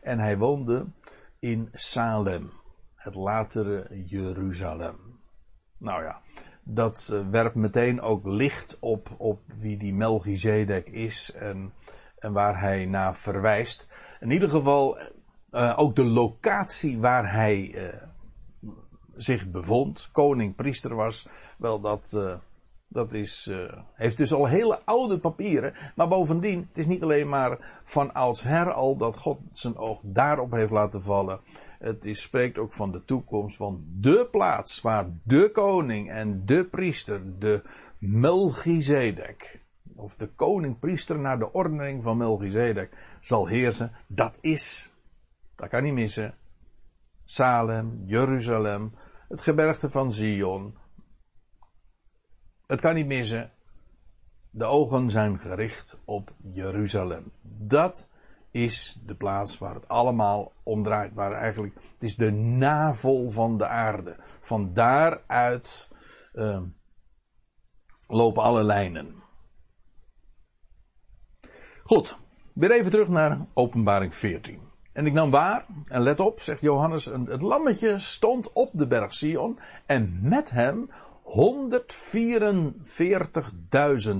[0.01, 0.86] En hij woonde
[1.39, 2.51] in Salem.
[2.95, 5.19] Het latere Jeruzalem.
[5.77, 6.21] Nou ja,
[6.63, 11.73] dat uh, werpt meteen ook licht op, op wie die Melchizedek is en,
[12.17, 13.88] en waar hij naar verwijst.
[14.19, 14.97] In ieder geval
[15.55, 17.93] uh, ook de locatie waar hij uh,
[19.15, 22.17] zich bevond, koning, priester was, wel dat,
[22.87, 25.73] dat is, uh, heeft dus al hele oude papieren.
[25.95, 30.51] Maar bovendien, het is niet alleen maar van oudsher al dat God zijn oog daarop
[30.51, 31.39] heeft laten vallen.
[31.79, 37.21] Het spreekt ook van de toekomst, van de plaats waar de koning en de priester,
[37.39, 37.63] de
[37.97, 39.61] Melchizedek,
[39.95, 43.91] of de koning-priester naar de ordening van Melchizedek zal heersen.
[44.07, 44.93] Dat is,
[45.55, 46.35] dat kan niet missen,
[47.23, 48.93] Salem, Jeruzalem,
[49.27, 50.77] het gebergte van Zion,
[52.67, 53.51] het kan niet missen.
[54.49, 57.31] De ogen zijn gericht op Jeruzalem.
[57.41, 58.09] Dat
[58.51, 61.13] is de plaats waar het allemaal om draait.
[61.13, 64.15] Waar eigenlijk, het is de navel van de aarde.
[64.39, 65.89] Van daaruit
[66.33, 66.61] uh,
[68.07, 69.23] lopen alle lijnen.
[71.83, 72.17] Goed,
[72.53, 74.61] weer even terug naar openbaring 14.
[74.95, 79.13] En ik nam waar, en let op, zegt Johannes, het lammetje stond op de berg
[79.13, 80.89] Sion en met hem
[81.23, 81.29] 144.000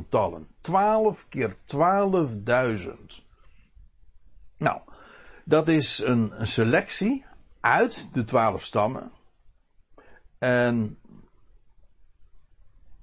[0.10, 0.48] tallen.
[0.62, 1.58] 12 keer 12.000.
[4.58, 4.80] Nou,
[5.44, 7.26] dat is een, selectie
[7.60, 9.12] uit de 12 stammen.
[10.38, 11.00] En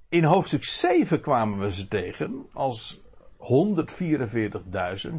[0.09, 3.01] in hoofdstuk 7 kwamen we ze tegen als
[3.37, 3.43] 144.000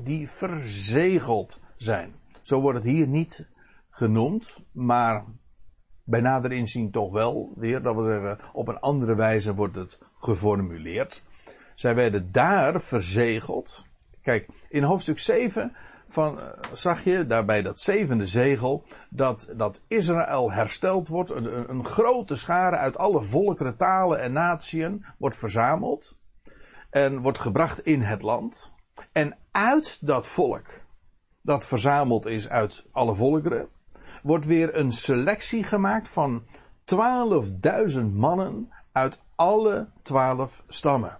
[0.02, 2.22] die verzegeld zijn.
[2.44, 3.48] Zo wordt het hier niet
[3.90, 5.24] genoemd, maar
[6.04, 7.82] bij nader inzien toch wel weer.
[7.82, 11.22] Dat wil zeggen, op een andere wijze wordt het geformuleerd.
[11.74, 13.86] Zij werden daar verzegeld.
[14.22, 15.72] Kijk, in hoofdstuk 7
[16.06, 16.38] van,
[16.72, 22.76] zag je daarbij dat zevende zegel, dat, dat Israël hersteld wordt, een, een grote schare
[22.76, 26.18] uit alle volkeren, talen en natieën wordt verzameld
[26.90, 28.72] en wordt gebracht in het land.
[29.12, 30.83] En uit dat volk,
[31.44, 33.68] dat verzameld is uit alle volkeren,
[34.22, 36.42] wordt weer een selectie gemaakt van
[37.94, 41.18] 12.000 mannen uit alle twaalf stammen.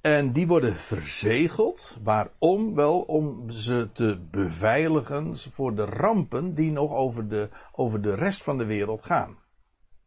[0.00, 1.98] En die worden verzegeld.
[2.02, 2.74] Waarom?
[2.74, 8.42] Wel om ze te beveiligen voor de rampen die nog over de, over de rest
[8.42, 9.38] van de wereld gaan.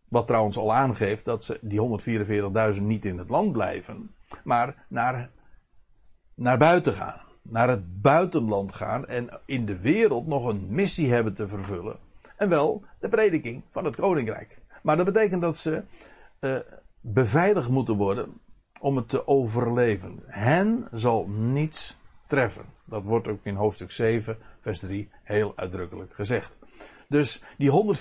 [0.10, 2.00] Wat trouwens al aangeeft dat ze die
[2.76, 5.30] 144.000 niet in het land blijven, maar naar,
[6.36, 7.22] naar buiten gaan.
[7.44, 11.98] Naar het buitenland gaan en in de wereld nog een missie hebben te vervullen.
[12.38, 14.58] En wel de prediking van het koninkrijk.
[14.82, 15.84] Maar dat betekent dat ze
[16.40, 16.60] uh,
[17.02, 18.42] beveiligd moeten worden
[18.80, 20.20] om het te overleven.
[20.26, 22.66] Hen zal niets treffen.
[22.86, 26.58] Dat wordt ook in hoofdstuk 7, vers 3 heel uitdrukkelijk gezegd.
[27.10, 27.96] Dus die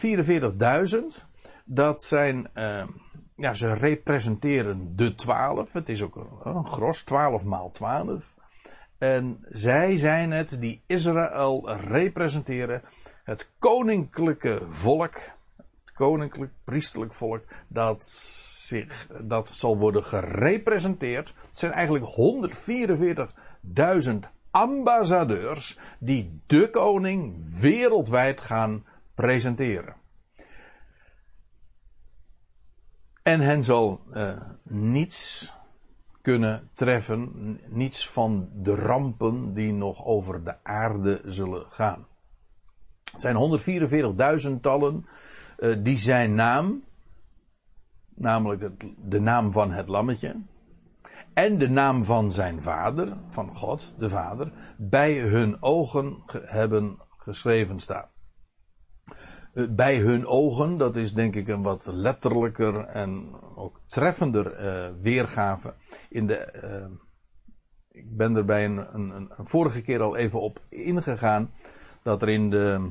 [1.15, 1.27] 144.000,
[1.65, 2.87] dat zijn, uh,
[3.35, 5.73] ja, ze representeren de 12.
[5.73, 8.35] Het is ook een, een gros, 12 maal 12.
[9.03, 12.83] En zij zijn het die Israël representeren.
[13.25, 15.15] Het koninklijke volk.
[15.57, 17.45] Het koninklijk priesterlijk volk.
[17.69, 21.35] Dat zich, dat zal worden gerepresenteerd.
[21.49, 22.05] Het zijn eigenlijk
[24.13, 24.19] 144.000
[24.51, 29.97] ambassadeurs die de koning wereldwijd gaan presenteren.
[33.23, 35.53] En hen zal uh, niets
[36.23, 42.07] kunnen treffen, niets van de rampen die nog over de aarde zullen gaan.
[43.13, 43.61] Het zijn
[44.57, 45.07] 144.000 tallen
[45.59, 46.83] uh, die zijn naam
[48.15, 48.71] namelijk
[49.09, 50.37] de naam van het lammetje,
[51.35, 57.81] en de naam van zijn vader, van God, de vader, bij hun ogen hebben geschreven
[57.81, 58.12] staan.
[59.53, 64.91] Eh, bij hun ogen, dat is denk ik een wat letterlijker en ook treffender uh,
[65.01, 65.75] weergave.
[66.09, 66.97] In de, uh,
[67.91, 71.51] ik ben er bij een, een, een, vorige keer al even op ingegaan,
[72.03, 72.91] dat er in de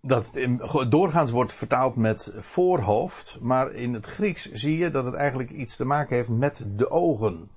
[0.00, 5.14] dat het doorgaans wordt vertaald met voorhoofd, maar in het Grieks zie je dat het
[5.14, 7.50] eigenlijk iets te maken heeft met de ogen.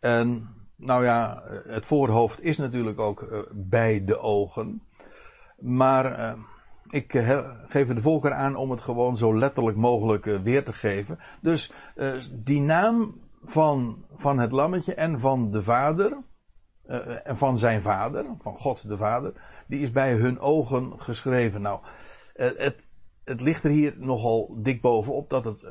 [0.00, 4.82] En nou ja, het voorhoofd is natuurlijk ook bij de ogen.
[5.62, 6.32] Maar uh,
[6.90, 11.18] ik uh, geef de voorkeur aan om het gewoon zo letterlijk mogelijk weer te geven.
[11.40, 11.72] Dus
[12.32, 16.16] die naam van, van het lammetje en van de vader,
[17.24, 19.32] en van zijn vader, van God de vader,
[19.66, 21.62] die is bij hun ogen geschreven.
[21.62, 21.80] Nou,
[22.34, 22.88] eh, het,
[23.24, 25.64] het ligt er hier nogal dik bovenop dat het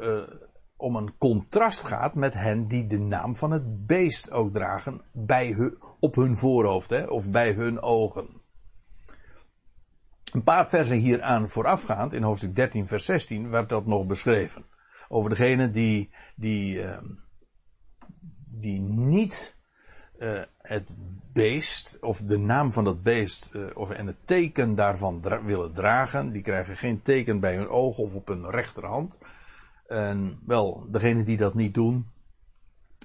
[0.82, 5.52] om een contrast gaat met hen die de naam van het beest ook dragen bij
[5.52, 8.41] hun, op hun voorhoofd, hè, of bij hun ogen.
[10.32, 14.66] Een paar versen hieraan voorafgaand, in hoofdstuk 13, vers 16, werd dat nog beschreven.
[15.08, 16.98] Over degene die, die, uh,
[18.46, 19.58] die niet
[20.20, 20.88] uh, het
[21.34, 26.32] beest, of de naam van dat beest, uh, of, en het teken daarvan willen dragen,
[26.32, 29.20] die krijgen geen teken bij hun oog of op hun rechterhand.
[29.88, 32.08] En wel, degenen die dat niet doen,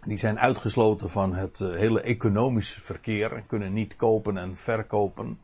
[0.05, 5.39] die zijn uitgesloten van het uh, hele economische verkeer, en kunnen niet kopen en verkopen.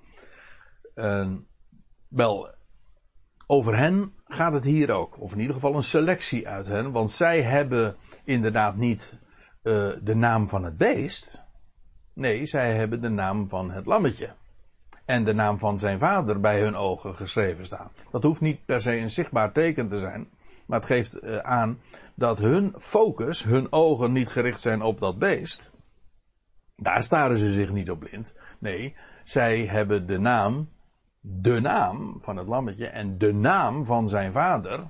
[0.94, 1.46] En,
[2.12, 2.54] wel,
[3.46, 7.10] over hen gaat het hier ook, of in ieder geval een selectie uit hen, want
[7.10, 9.18] zij hebben inderdaad niet
[9.62, 11.42] uh, de naam van het beest,
[12.14, 14.34] Nee, zij hebben de naam van het lammetje.
[15.04, 17.90] En de naam van zijn vader bij hun ogen geschreven staan.
[18.10, 20.30] Dat hoeft niet per se een zichtbaar teken te zijn.
[20.66, 21.80] Maar het geeft eh, aan
[22.14, 25.72] dat hun focus, hun ogen niet gericht zijn op dat beest.
[26.76, 28.34] Daar staren ze zich niet op blind.
[28.58, 30.68] Nee, zij hebben de naam,
[31.24, 34.88] de naam van het lammetje en de naam van zijn vader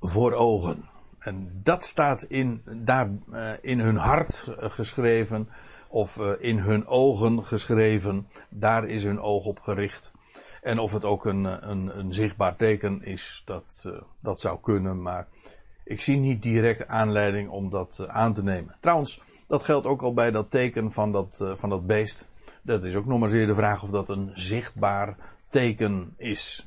[0.00, 0.88] voor ogen.
[1.18, 5.48] En dat staat in, daar, uh, in hun hart geschreven,
[5.88, 8.28] of uh, in hun ogen geschreven.
[8.48, 10.12] Daar is hun oog op gericht.
[10.62, 15.02] En of het ook een, een, een zichtbaar teken is, dat, uh, dat zou kunnen,
[15.02, 15.28] maar
[15.84, 18.76] ik zie niet direct aanleiding om dat aan te nemen.
[18.80, 22.29] Trouwens, dat geldt ook al bij dat teken van dat, van dat beest.
[22.62, 25.16] Dat is ook nog maar zeer de vraag of dat een zichtbaar
[25.48, 26.66] teken is.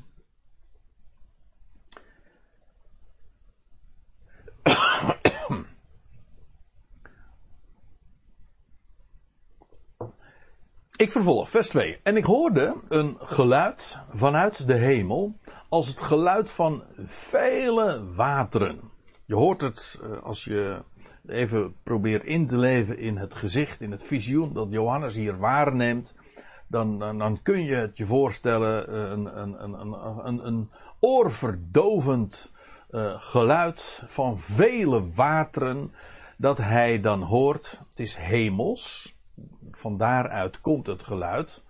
[10.96, 12.00] Ik vervolg, vers 2.
[12.02, 18.90] En ik hoorde een geluid vanuit de hemel, als het geluid van vele wateren.
[19.24, 20.82] Je hoort het eh, als je
[21.26, 26.14] even probeert in te leven in het gezicht, in het visioen dat Johannes hier waarneemt,
[26.66, 29.92] dan, dan, kun je het je voorstellen, een, een, een,
[30.26, 32.52] een, een oorverdovend
[32.90, 35.92] uh, geluid van vele wateren
[36.36, 37.80] dat hij dan hoort.
[37.88, 39.14] Het is hemels.
[39.70, 41.62] Van daaruit komt het geluid.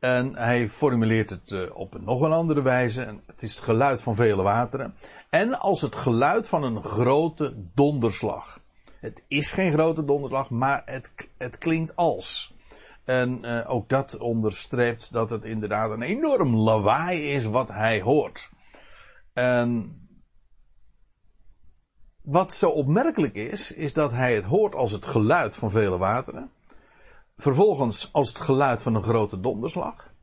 [0.00, 3.20] En hij formuleert het uh, op een nog een andere wijze.
[3.26, 4.94] Het is het geluid van vele wateren.
[5.30, 8.60] En als het geluid van een grote donderslag.
[9.02, 12.54] Het is geen grote donderslag, maar het, het klinkt als.
[13.04, 18.50] En uh, ook dat onderstreept dat het inderdaad een enorm lawaai is wat hij hoort.
[19.32, 19.96] En
[22.22, 26.50] wat zo opmerkelijk is, is dat hij het hoort als het geluid van vele wateren.
[27.36, 30.14] Vervolgens als het geluid van een grote donderslag.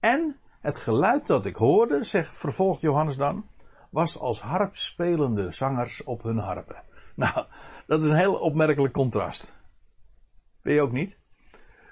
[0.00, 3.46] En het geluid dat ik hoorde, zegt, vervolgt Johannes dan,
[3.90, 6.82] was als harpspelende zangers op hun harpen.
[7.14, 7.46] Nou,
[7.90, 9.54] dat is een heel opmerkelijk contrast.
[10.62, 11.18] Weet je ook niet?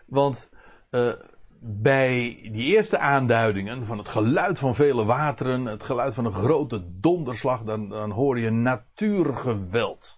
[0.07, 0.51] Want
[0.91, 1.13] uh,
[1.61, 7.01] bij die eerste aanduidingen van het geluid van vele wateren, het geluid van een grote
[7.01, 10.17] donderslag, dan, dan hoor je natuurgeweld.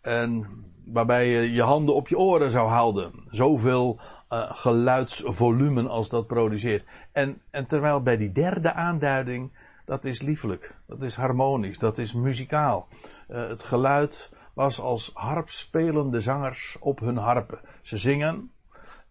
[0.00, 0.46] En
[0.84, 3.12] waarbij je je handen op je oren zou houden.
[3.26, 6.84] Zoveel uh, geluidsvolumen als dat produceert.
[7.12, 9.52] En, en terwijl bij die derde aanduiding,
[9.84, 12.88] dat is liefelijk, dat is harmonisch, dat is muzikaal.
[13.28, 17.60] Uh, het geluid was als harpspelende zangers op hun harpen.
[17.82, 18.52] Ze zingen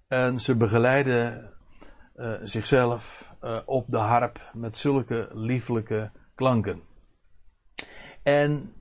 [0.08, 1.54] en ze begeleiden
[2.16, 6.82] uh, zichzelf uh, op de harp met zulke lieflijke klanken.
[8.24, 8.74] En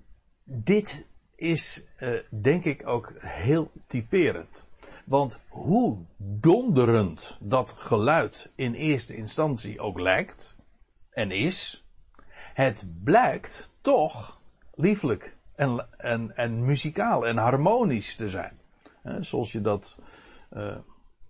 [0.44, 4.66] dit is, uh, denk ik, ook heel typerend.
[5.04, 10.56] Want hoe donderend dat geluid in eerste instantie ook lijkt
[11.10, 11.86] en is,
[12.54, 14.40] het blijkt toch
[14.74, 18.60] lieflijk en, en, en muzikaal en harmonisch te zijn.
[19.20, 19.98] zoals je dat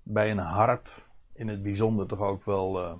[0.02, 1.06] bij een harp
[1.38, 2.92] in het bijzonder toch ook wel uh,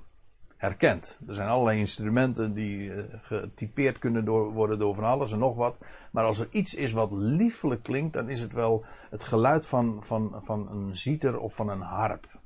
[0.57, 1.19] herkent.
[1.27, 5.57] Er zijn allerlei instrumenten die uh, getypeerd kunnen door, worden door van alles en nog
[5.57, 5.79] wat.
[6.13, 10.05] Maar als er iets is wat liefelijk klinkt, dan is het wel het geluid van,
[10.05, 12.41] van, van een zieter of van een harp.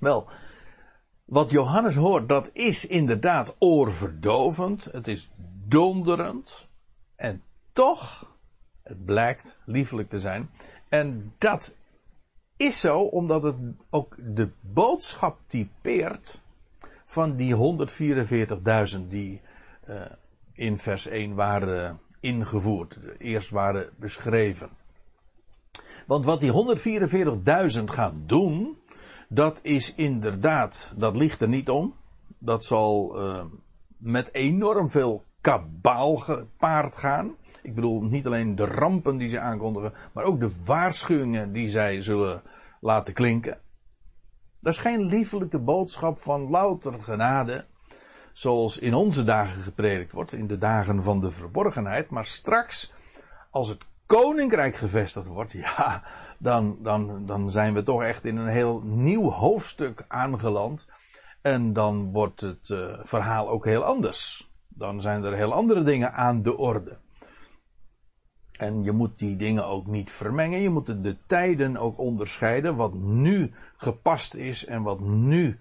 [0.00, 0.28] Wel,
[1.24, 4.84] wat Johannes hoort, dat is inderdaad oorverdovend.
[4.84, 5.30] Het is
[5.66, 6.68] donderend.
[7.16, 7.42] En
[7.74, 8.32] toch,
[8.82, 10.50] het blijkt liefelijk te zijn.
[10.88, 11.76] En dat
[12.56, 13.56] is zo omdat het
[13.90, 16.42] ook de boodschap typeert
[17.04, 17.78] van die
[18.98, 19.40] 144.000 die
[19.88, 20.02] uh,
[20.52, 24.68] in vers 1 waren ingevoerd, eerst waren beschreven.
[26.06, 26.52] Want wat die
[27.78, 28.78] 144.000 gaan doen,
[29.28, 31.94] dat is inderdaad, dat ligt er niet om.
[32.38, 33.44] Dat zal uh,
[33.96, 37.36] met enorm veel kabaal gepaard gaan.
[37.64, 42.02] Ik bedoel niet alleen de rampen die ze aankondigen, maar ook de waarschuwingen die zij
[42.02, 42.42] zullen
[42.80, 43.58] laten klinken.
[44.60, 47.66] Dat is geen liefelijke boodschap van louter genade,
[48.32, 52.92] zoals in onze dagen gepredikt wordt, in de dagen van de verborgenheid, maar straks,
[53.50, 56.02] als het koninkrijk gevestigd wordt, ja,
[56.38, 60.88] dan, dan, dan zijn we toch echt in een heel nieuw hoofdstuk aangeland.
[61.42, 64.50] En dan wordt het uh, verhaal ook heel anders.
[64.68, 67.02] Dan zijn er heel andere dingen aan de orde.
[68.58, 70.60] En je moet die dingen ook niet vermengen.
[70.60, 72.76] Je moet de tijden ook onderscheiden.
[72.76, 75.58] Wat nu gepast is en wat nu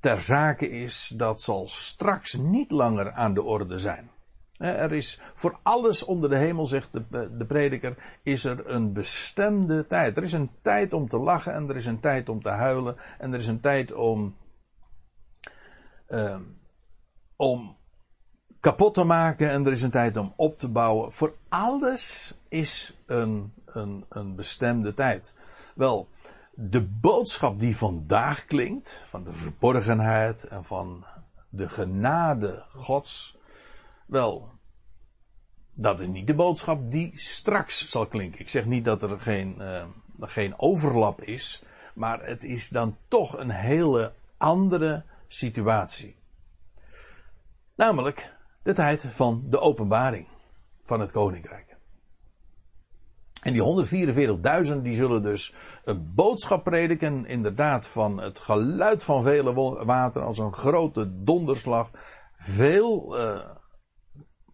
[0.00, 4.10] ter zake is, dat zal straks niet langer aan de orde zijn.
[4.56, 9.86] Er is voor alles onder de hemel, zegt de, de prediker, is er een bestemde
[9.86, 10.16] tijd.
[10.16, 12.96] Er is een tijd om te lachen en er is een tijd om te huilen
[13.18, 14.36] en er is een tijd om,
[16.08, 16.36] uh,
[17.36, 17.76] om
[18.60, 21.12] kapot te maken en er is een tijd om op te bouwen.
[21.12, 25.34] Voor alles is een, een, een bestemde tijd.
[25.74, 26.08] Wel,
[26.54, 31.04] de boodschap die vandaag klinkt, van de verborgenheid en van
[31.48, 33.38] de genade Gods,
[34.06, 34.50] wel,
[35.74, 38.40] dat is niet de boodschap die straks zal klinken.
[38.40, 39.84] Ik zeg niet dat er geen, uh,
[40.20, 41.62] geen overlap is,
[41.94, 46.16] maar het is dan toch een hele andere situatie.
[47.74, 50.26] Namelijk de tijd van de openbaring
[50.84, 51.70] van het koninkrijk.
[53.42, 53.86] En die
[54.74, 55.54] 144.000 die zullen dus
[55.84, 59.52] een boodschap prediken, inderdaad van het geluid van vele
[59.84, 61.90] wateren als een grote donderslag,
[62.34, 63.40] veel uh,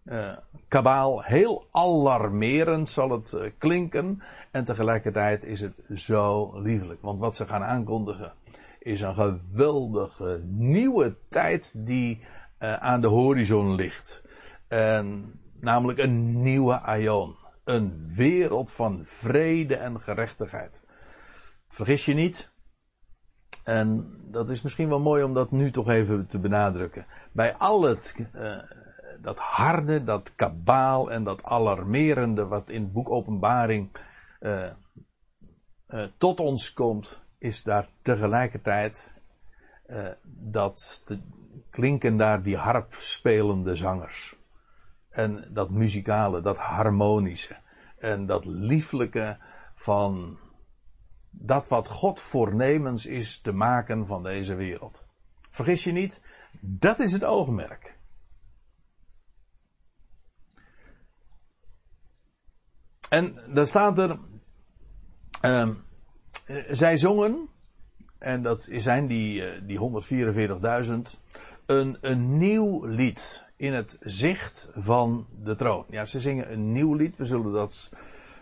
[0.04, 0.36] uh,
[0.68, 7.02] kabaal, heel alarmerend zal het uh, klinken en tegelijkertijd is het zo liefelijk.
[7.02, 8.32] Want wat ze gaan aankondigen
[8.78, 12.20] is een geweldige nieuwe tijd die
[12.58, 14.22] aan de horizon ligt.
[14.68, 20.82] En, namelijk een nieuwe aion Een wereld van vrede en gerechtigheid.
[21.68, 22.52] Vergis je niet.
[23.64, 27.06] En dat is misschien wel mooi om dat nu toch even te benadrukken.
[27.32, 28.62] Bij al het, uh,
[29.20, 33.90] dat harde, dat kabaal en dat alarmerende wat in het boek Openbaring
[34.40, 34.72] uh,
[36.18, 39.14] tot ons komt, is daar tegelijkertijd
[40.24, 41.18] dat de,
[41.76, 44.36] klinken daar die harpspelende zangers.
[45.08, 47.56] En dat muzikale, dat harmonische.
[47.98, 49.38] En dat lieflijke
[49.74, 50.38] van
[51.30, 55.06] dat wat God voornemens is te maken van deze wereld.
[55.48, 56.22] Vergis je niet,
[56.60, 57.98] dat is het oogmerk.
[63.08, 64.18] En dan staat er,
[65.42, 65.70] uh,
[66.70, 67.48] zij zongen,
[68.18, 71.25] en dat zijn die, uh, die 144.000,
[71.66, 75.84] een, een nieuw lied in het zicht van de troon.
[75.90, 77.16] Ja, ze zingen een nieuw lied.
[77.16, 77.92] We zullen dat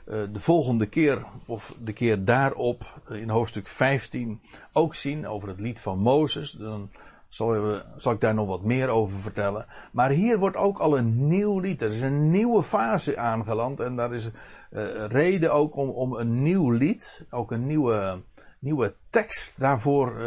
[0.07, 4.41] uh, de volgende keer, of de keer daarop, uh, in hoofdstuk 15,
[4.73, 6.51] ook zien over het lied van Mozes.
[6.51, 6.91] Dan
[7.29, 9.67] zal, we, zal, ik daar nog wat meer over vertellen.
[9.93, 11.83] Maar hier wordt ook al een nieuw lied.
[11.83, 13.81] Er is een nieuwe fase aangeland.
[13.81, 14.31] En daar is
[14.71, 18.23] uh, reden ook om, om een nieuw lied, ook een nieuwe,
[18.59, 20.21] nieuwe tekst daarvoor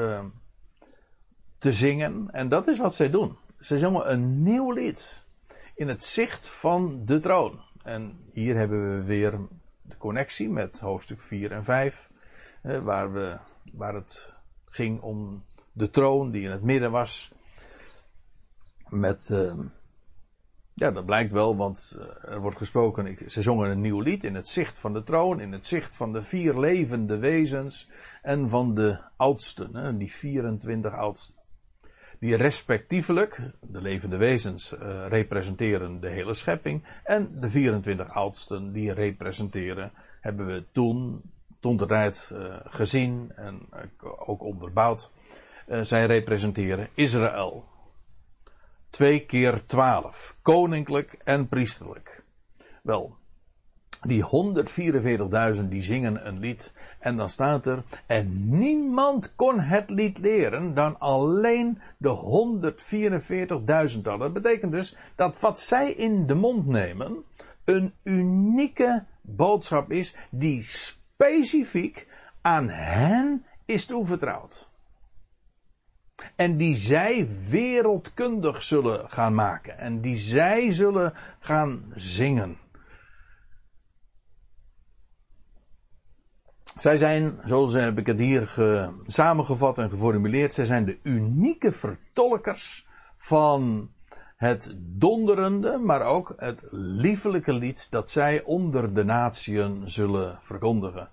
[1.58, 2.30] te zingen.
[2.32, 3.38] En dat is wat zij doen.
[3.60, 5.26] Zij zongen een nieuw lied.
[5.76, 7.60] In het zicht van de troon.
[7.84, 9.39] En hier hebben we weer
[9.82, 12.10] de connectie met hoofdstuk 4 en 5.
[12.62, 13.38] waar, we,
[13.74, 14.34] waar het
[14.66, 17.32] ging om de troon die in het midden was.
[18.89, 19.53] Met, uh,
[20.74, 24.36] ja, dat blijkt wel, want uh, er wordt gesproken, ze zongen een nieuw lied in
[24.36, 27.89] het zicht van de troon, in het zicht van de vier levende wezens
[28.22, 31.36] en van de oudsten, hè, die 24 oudsten
[32.20, 36.84] die respectievelijk, de levende wezens, uh, representeren de hele schepping.
[37.03, 39.91] En de 24 oudsten, die representeren,
[40.22, 41.22] hebben we toen,
[41.59, 43.59] toen de tijd uh, gezien en
[44.26, 45.11] ook onderbouwd.
[45.82, 47.65] Zij representeren Israël.
[48.89, 50.38] Twee keer twaalf.
[50.41, 52.24] Koninklijk en priesterlijk.
[52.84, 53.16] Wel,
[54.02, 54.24] die
[55.58, 56.74] 144.000 die zingen een lied.
[57.00, 62.72] En dan staat er, en niemand kon het lied leren dan alleen de
[63.95, 67.24] 144.000 Dat betekent dus dat wat zij in de mond nemen,
[67.66, 72.08] een unieke boodschap is die specifiek
[72.41, 74.70] aan hen is toevertrouwd.
[76.36, 79.78] En die zij wereldkundig zullen gaan maken.
[79.78, 82.58] En die zij zullen gaan zingen.
[86.78, 91.71] Zij zijn, zoals heb ik het hier ge, samengevat en geformuleerd, zij zijn de unieke
[91.71, 93.89] vertolkers van
[94.36, 101.09] het donderende, maar ook het liefelijke lied dat zij onder de natieën zullen verkondigen.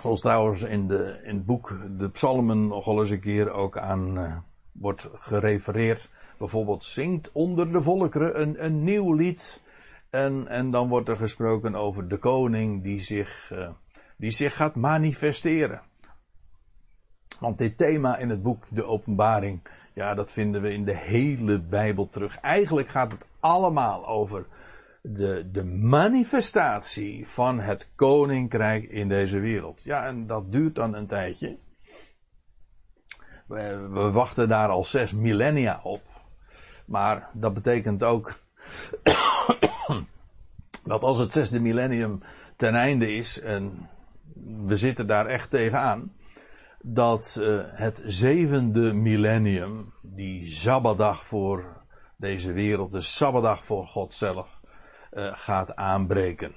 [0.00, 4.18] Zoals trouwens in, de, in het boek de psalmen nogal eens een keer ook aan
[4.18, 4.36] uh,
[4.72, 6.10] wordt gerefereerd.
[6.38, 9.62] Bijvoorbeeld zingt onder de volkeren een, een nieuw lied.
[10.10, 13.68] En, en dan wordt er gesproken over de koning die zich uh,
[14.22, 15.82] die zich gaat manifesteren.
[17.40, 19.62] Want dit thema in het boek De Openbaring,
[19.94, 22.36] ja, dat vinden we in de hele Bijbel terug.
[22.40, 24.46] Eigenlijk gaat het allemaal over
[25.00, 29.82] de, de manifestatie van het koninkrijk in deze wereld.
[29.82, 31.58] Ja, en dat duurt dan een tijdje.
[33.46, 36.02] We, wachten daar al zes millennia op.
[36.86, 38.40] Maar dat betekent ook
[40.92, 42.22] dat als het zesde millennium
[42.56, 43.88] ten einde is en
[44.66, 46.12] we zitten daar echt tegenaan.
[46.84, 51.84] Dat uh, het zevende millennium, die Sabbatdag voor
[52.16, 54.60] deze wereld, de Sabbatdag voor God zelf,
[55.12, 56.54] uh, gaat aanbreken.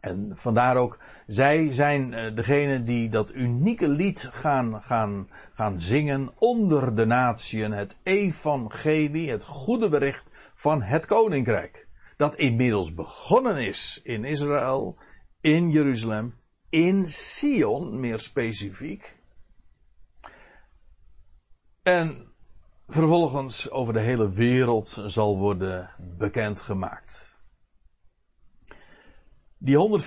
[0.00, 6.32] En vandaar ook, zij zijn uh, degene die dat unieke lied gaan, gaan, gaan zingen
[6.38, 10.24] onder de natieën, het evangelie, het goede bericht
[10.54, 11.86] van het koninkrijk.
[12.16, 14.98] Dat inmiddels begonnen is in Israël
[15.44, 16.34] in Jeruzalem,
[16.68, 19.16] in Sion meer specifiek.
[21.82, 22.32] En
[22.88, 27.38] vervolgens over de hele wereld zal worden bekendgemaakt.
[29.58, 30.00] Die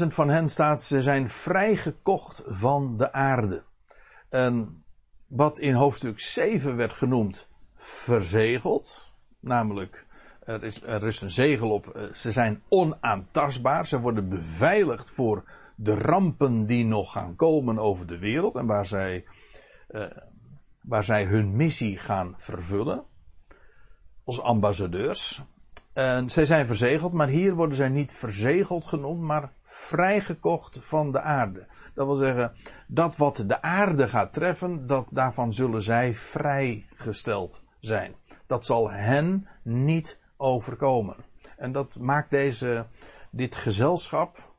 [0.00, 3.64] 144.000 van hen staat, ze zijn vrijgekocht van de aarde.
[4.28, 4.84] En
[5.26, 10.06] wat in hoofdstuk 7 werd genoemd verzegeld, namelijk
[10.52, 11.86] er is, is een zegel op.
[11.86, 13.86] Eh, ze zijn onaantastbaar.
[13.86, 15.44] Ze worden beveiligd voor
[15.74, 18.54] de rampen die nog gaan komen over de wereld.
[18.54, 19.24] En waar zij,
[19.90, 20.04] uh,
[20.80, 23.04] waar zij hun missie gaan vervullen.
[24.24, 25.42] Als ambassadeurs.
[25.92, 31.20] En zij zijn verzegeld, maar hier worden zij niet verzegeld genoemd, maar vrijgekocht van de
[31.20, 31.66] aarde.
[31.94, 32.52] Dat wil zeggen,
[32.86, 38.14] dat wat de aarde gaat treffen, dat, daarvan zullen zij vrijgesteld zijn.
[38.46, 41.16] Dat zal hen niet overkomen.
[41.56, 42.86] En dat maakt deze,
[43.30, 44.52] dit gezelschap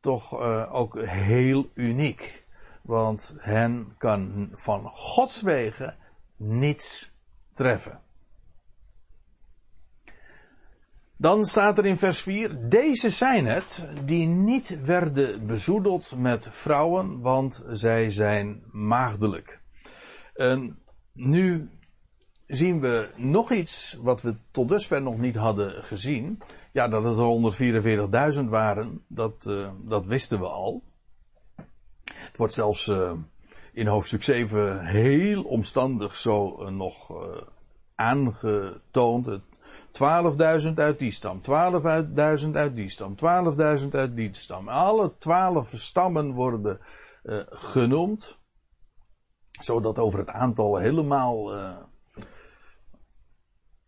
[0.00, 2.44] toch uh, ook heel uniek.
[2.82, 5.96] Want hen kan van Gods wegen
[6.36, 7.14] niets
[7.52, 8.00] treffen.
[11.16, 17.20] Dan staat er in vers 4, deze zijn het die niet werden bezoedeld met vrouwen,
[17.20, 19.60] want zij zijn maagdelijk.
[20.34, 20.78] En
[21.12, 21.70] nu
[22.54, 26.40] zien we nog iets wat we tot dusver nog niet hadden gezien.
[26.72, 30.82] Ja, dat het er 144.000 waren, dat, uh, dat wisten we al.
[32.04, 33.12] Het wordt zelfs uh,
[33.72, 37.12] in hoofdstuk 7 heel omstandig zo uh, nog
[37.94, 39.40] aangetoond.
[40.66, 43.14] 12.000 uit die stam, 12.000 uit die stam,
[43.82, 44.68] 12.000 uit die stam.
[44.68, 46.80] Alle twaalf stammen worden
[47.48, 48.38] genoemd,
[49.60, 51.52] zodat over het aantal helemaal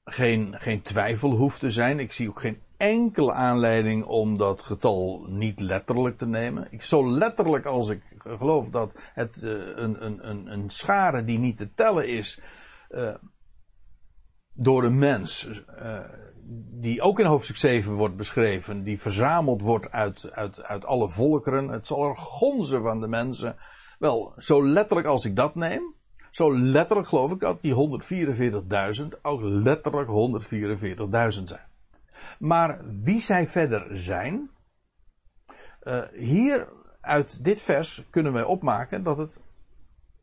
[0.05, 1.99] geen, geen twijfel hoeft te zijn.
[1.99, 6.67] Ik zie ook geen enkele aanleiding om dat getal niet letterlijk te nemen.
[6.71, 11.39] Ik, zo letterlijk als ik geloof dat het uh, een, een, een, een schare die
[11.39, 12.41] niet te tellen is,
[14.55, 15.99] door een mens, uh,
[16.71, 21.69] die ook in hoofdstuk 7 wordt beschreven, die verzameld wordt uit, uit, uit alle volkeren.
[21.69, 23.57] Het zal er gonzen van de mensen.
[23.99, 25.95] Wel, zo letterlijk als ik dat neem,
[26.35, 28.01] zo letterlijk geloof ik dat die
[29.01, 30.09] 144.000 ook letterlijk
[31.39, 31.67] 144.000 zijn.
[32.39, 34.51] Maar wie zij verder zijn,
[35.83, 36.69] uh, hier
[37.01, 39.41] uit dit vers kunnen wij opmaken dat het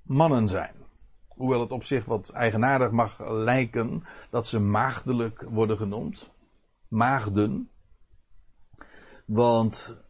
[0.01, 0.73] mannen zijn.
[1.27, 6.31] Hoewel het op zich wat eigenaardig mag lijken dat ze maagdelijk worden genoemd.
[6.89, 7.69] Maagden.
[9.25, 10.00] Want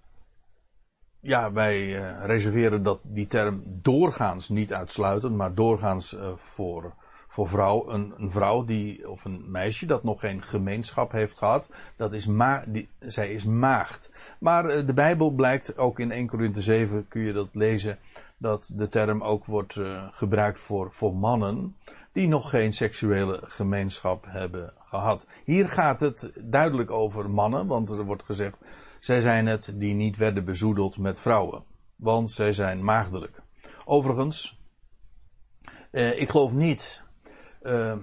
[1.21, 6.93] ja, wij uh, reserveren dat die term doorgaans niet uitsluitend, maar doorgaans uh, voor,
[7.27, 11.69] voor vrouw, een, een, vrouw die, of een meisje dat nog geen gemeenschap heeft gehad,
[11.95, 14.11] dat is ma die, zij is maagd.
[14.39, 17.97] Maar uh, de Bijbel blijkt, ook in 1 Korinthe 7 kun je dat lezen,
[18.37, 19.79] dat de term ook wordt
[20.11, 21.75] gebruikt voor, voor mannen
[22.11, 25.27] die nog geen seksuele gemeenschap hebben gehad.
[25.43, 28.57] Hier gaat het duidelijk over mannen, want er wordt gezegd,
[29.01, 31.63] zij zijn het die niet werden bezoedeld met vrouwen,
[31.95, 33.41] want zij zijn maagdelijk.
[33.85, 34.59] Overigens,
[35.91, 37.03] uh, ik geloof niet
[37.61, 37.95] uh,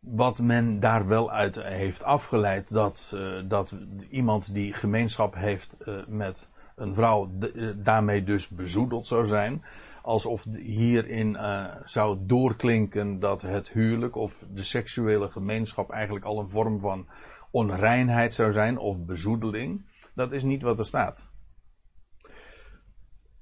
[0.00, 3.16] wat men daar wel uit heeft afgeleid, dat,
[3.48, 3.74] dat
[4.10, 5.76] iemand die gemeenschap heeft
[6.08, 9.64] met een vrouw eh, daarmee dus bezoedeld zou zijn.
[10.02, 11.38] Alsof hierin
[11.84, 17.06] zou doorklinken dat het huwelijk of de seksuele gemeenschap eigenlijk al een vorm van
[17.54, 19.86] onreinheid zou zijn of bezoedeling.
[20.14, 21.28] Dat is niet wat er staat.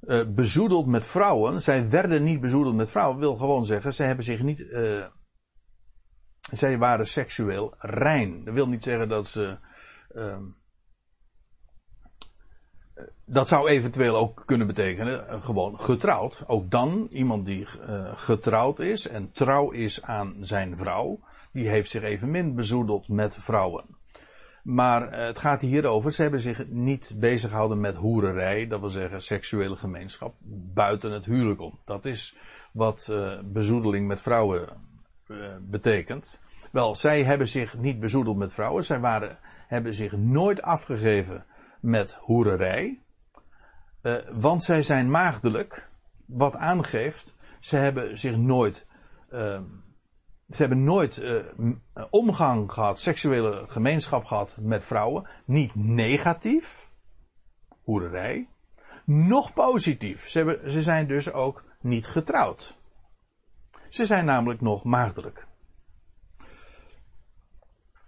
[0.00, 4.24] Uh, bezoedeld met vrouwen, zij werden niet bezoedeld met vrouwen, wil gewoon zeggen, zij hebben
[4.24, 5.06] zich niet, uh,
[6.50, 8.44] zij waren seksueel rein.
[8.44, 9.58] Dat wil niet zeggen dat ze,
[10.12, 10.38] uh,
[13.24, 16.42] dat zou eventueel ook kunnen betekenen uh, gewoon getrouwd.
[16.46, 17.66] Ook dan iemand die
[18.14, 21.20] getrouwd is en trouw is aan zijn vrouw,
[21.52, 24.00] die heeft zich evenmin bezoedeld met vrouwen.
[24.62, 28.80] Maar uh, het gaat hier over, ze hebben zich niet bezig gehouden met hoererij, dat
[28.80, 30.34] wil zeggen seksuele gemeenschap,
[30.74, 31.78] buiten het huwelijk om.
[31.84, 32.36] Dat is
[32.72, 33.12] wat
[33.44, 34.68] bezoedeling met vrouwen
[35.60, 36.42] betekent.
[36.72, 39.38] Wel, zij hebben zich niet bezoedeld met vrouwen, zij waren,
[39.68, 41.44] hebben zich nooit afgegeven
[41.80, 43.00] met hoererij.
[44.32, 45.90] Want zij zijn maagdelijk,
[46.26, 48.86] wat aangeeft, ze hebben zich nooit,
[49.30, 49.60] uh,
[50.54, 51.44] ze hebben nooit uh,
[52.10, 55.28] omgang gehad, seksuele gemeenschap gehad met vrouwen.
[55.44, 56.90] Niet negatief,
[57.82, 58.48] hoererij,
[59.04, 60.28] nog positief.
[60.28, 62.76] Ze, hebben, ze zijn dus ook niet getrouwd.
[63.88, 65.46] Ze zijn namelijk nog maagdelijk.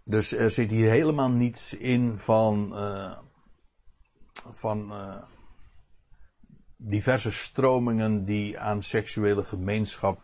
[0.05, 2.74] Dus er zit hier helemaal niets in van,
[4.53, 4.92] van
[6.76, 10.22] diverse stromingen die aan seksuele gemeenschap,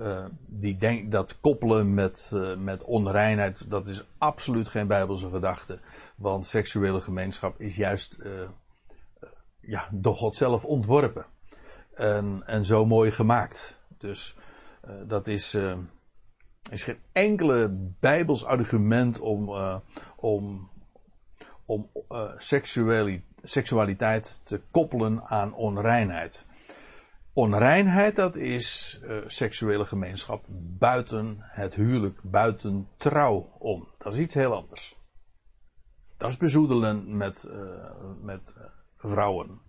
[0.00, 5.80] uh, die denk, dat koppelen met, uh, met onreinheid, dat is absoluut geen bijbelse gedachte.
[6.16, 8.48] Want seksuele gemeenschap is juist uh,
[9.60, 11.26] ja, door God zelf ontworpen.
[11.94, 13.80] En, en zo mooi gemaakt.
[13.98, 14.36] Dus
[15.06, 15.56] dat is,
[16.70, 17.70] is geen enkele
[18.00, 19.48] bijbels argument om,
[20.16, 20.70] om,
[21.66, 21.90] om
[23.42, 26.46] seksualiteit te koppelen aan onreinheid.
[27.36, 30.44] Onreinheid, dat is uh, seksuele gemeenschap
[30.78, 33.88] buiten het huwelijk, buiten trouw om.
[33.98, 34.96] Dat is iets heel anders.
[36.16, 37.54] Dat is bezoedelen met, uh,
[38.22, 38.64] met uh,
[38.96, 39.60] vrouwen.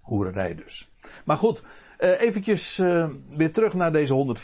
[0.00, 0.90] Hoererij dus.
[1.24, 1.62] Maar goed,
[1.98, 2.76] eventjes
[3.28, 4.36] weer terug naar deze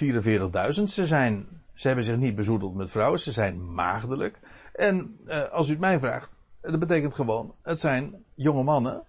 [0.79, 0.83] 144.000.
[0.83, 4.39] Ze zijn, ze hebben zich niet bezoedeld met vrouwen, ze zijn maagdelijk.
[4.73, 5.19] En
[5.51, 9.03] als u het mij vraagt, dat betekent gewoon, het zijn jonge mannen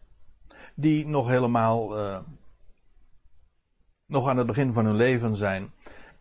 [0.75, 1.95] die nog helemaal
[4.07, 5.71] nog aan het begin van hun leven zijn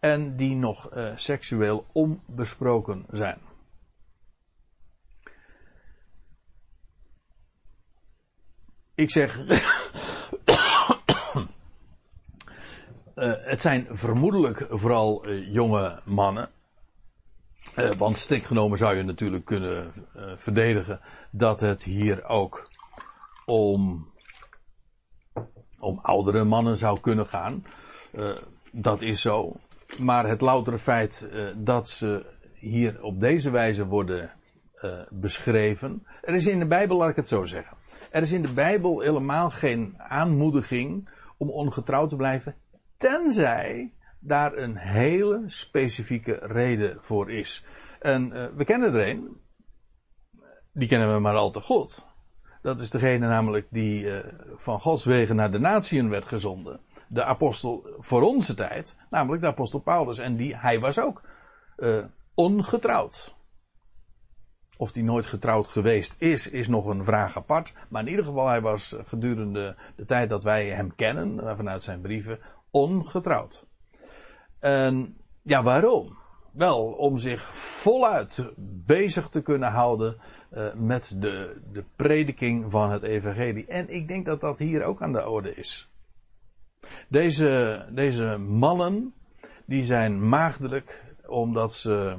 [0.00, 3.38] en die nog uh, seksueel onbesproken zijn.
[8.94, 9.58] Ik zeg, uh,
[13.50, 16.50] het zijn vermoedelijk vooral uh, jonge mannen.
[17.96, 19.92] want strikt genomen zou je natuurlijk kunnen
[20.36, 22.70] verdedigen dat het hier ook
[23.44, 24.06] om
[25.78, 27.64] om oudere mannen zou kunnen gaan.
[28.12, 28.36] Uh,
[28.72, 29.56] dat is zo.
[29.98, 34.30] Maar het loutere feit uh, dat ze hier op deze wijze worden
[34.76, 36.06] uh, beschreven.
[36.22, 37.76] Er is in de Bijbel, laat ik het zo zeggen.
[38.10, 42.54] Er is in de Bijbel helemaal geen aanmoediging om ongetrouwd te blijven.
[42.96, 47.64] Tenzij daar een hele specifieke reden voor is.
[48.00, 49.40] En we kennen er een.
[50.72, 52.05] Die kennen we maar al te goed.
[52.66, 54.18] Dat is degene namelijk die uh,
[54.54, 56.80] van Gods wegen naar de natieën werd gezonden.
[57.08, 60.18] De apostel voor onze tijd, namelijk de apostel Paulus.
[60.18, 61.22] En die, hij was ook
[61.76, 62.04] uh,
[62.34, 63.34] ongetrouwd.
[64.76, 67.72] Of hij nooit getrouwd geweest is, is nog een vraag apart.
[67.88, 72.00] Maar in ieder geval, hij was gedurende de tijd dat wij hem kennen, vanuit zijn
[72.00, 72.38] brieven,
[72.70, 73.66] ongetrouwd.
[74.58, 76.16] En ja, waarom?
[76.52, 78.52] Wel, om zich voluit
[78.86, 80.20] bezig te kunnen houden
[80.56, 83.66] uh, met de, de prediking van het evangelie.
[83.66, 85.90] En ik denk dat dat hier ook aan de orde is.
[87.08, 89.14] Deze, deze mannen,
[89.66, 92.16] die zijn maagdelijk omdat ze...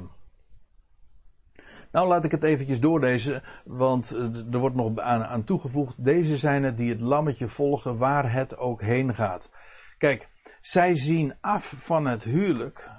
[1.92, 4.10] Nou, laat ik het eventjes doorlezen, want
[4.52, 6.04] er wordt nog aan, aan toegevoegd.
[6.04, 9.52] Deze zijn het die het lammetje volgen waar het ook heen gaat.
[9.98, 10.28] Kijk,
[10.60, 12.90] zij zien af van het huwelijk.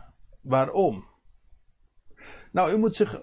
[0.41, 1.07] Waarom?
[2.51, 3.21] Nou, u moet zich.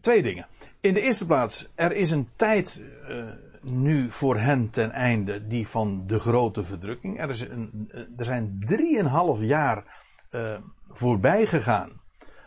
[0.00, 0.46] Twee dingen.
[0.80, 3.24] In de eerste plaats, er is een tijd uh,
[3.62, 7.20] nu voor hen ten einde die van de grote verdrukking.
[7.20, 12.00] Er, is een, uh, er zijn drieënhalf jaar uh, voorbij gegaan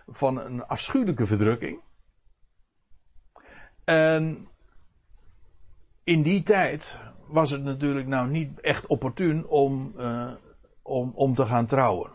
[0.07, 1.81] van een afschuwelijke verdrukking.
[3.83, 4.47] En
[6.03, 9.95] in die tijd was het natuurlijk nou niet echt opportun om,
[10.81, 12.11] om, om te gaan trouwen.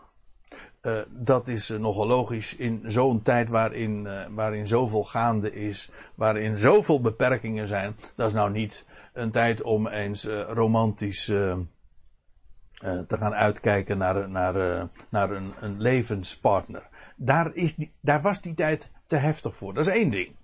[0.85, 5.91] Uh, dat is uh, nogal logisch in zo'n tijd waarin, uh, waarin zoveel gaande is,
[6.15, 7.95] waarin zoveel beperkingen zijn.
[8.15, 15.31] Dat is nou niet een tijd om eens romantisch te gaan uitkijken naar, naar, naar
[15.31, 16.87] een, een, levenspartner.
[17.15, 19.73] Daar, is die, daar was die tijd te heftig voor.
[19.73, 20.35] Dat is één ding.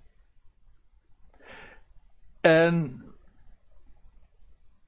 [2.40, 3.04] En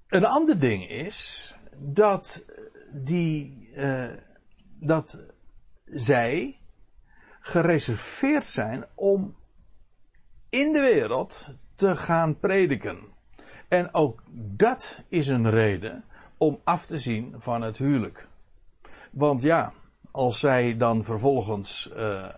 [0.08, 2.44] een ander ding is dat
[2.92, 3.70] die,
[4.80, 5.33] dat
[5.84, 6.58] zij
[7.40, 9.36] gereserveerd zijn om
[10.48, 12.98] in de wereld te gaan prediken.
[13.68, 16.04] En ook dat is een reden
[16.38, 18.28] om af te zien van het huwelijk.
[19.10, 19.72] Want ja,
[20.10, 22.28] als zij dan vervolgens uh,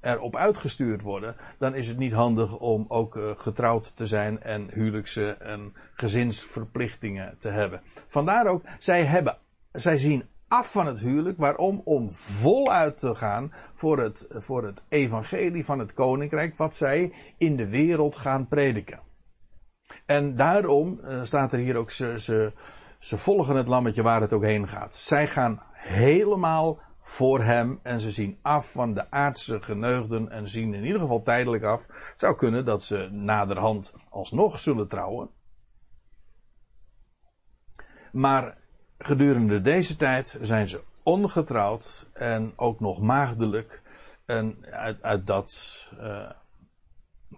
[0.00, 4.70] erop uitgestuurd worden, dan is het niet handig om ook uh, getrouwd te zijn en
[4.72, 7.82] huwelijkse en gezinsverplichtingen te hebben.
[8.06, 9.38] Vandaar ook, zij hebben,
[9.72, 11.38] zij zien af van het huwelijk.
[11.38, 11.80] Waarom?
[11.84, 17.56] Om voluit te gaan voor het, voor het evangelie van het koninkrijk, wat zij in
[17.56, 19.00] de wereld gaan prediken.
[20.06, 22.52] En daarom uh, staat er hier ook, ze, ze,
[22.98, 24.94] ze volgen het lammetje waar het ook heen gaat.
[24.94, 30.74] Zij gaan helemaal voor hem en ze zien af van de aardse geneugden en zien
[30.74, 31.86] in ieder geval tijdelijk af.
[31.86, 35.30] Het zou kunnen dat ze naderhand alsnog zullen trouwen.
[38.12, 38.59] Maar
[39.02, 43.82] gedurende deze tijd zijn ze ongetrouwd en ook nog maagdelijk.
[44.26, 45.52] En uit, uit dat
[46.00, 46.30] uh,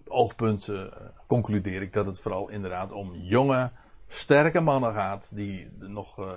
[0.04, 0.82] oogpunt uh,
[1.26, 3.70] concludeer ik dat het vooral inderdaad om jonge,
[4.08, 6.30] sterke mannen gaat die nog uh,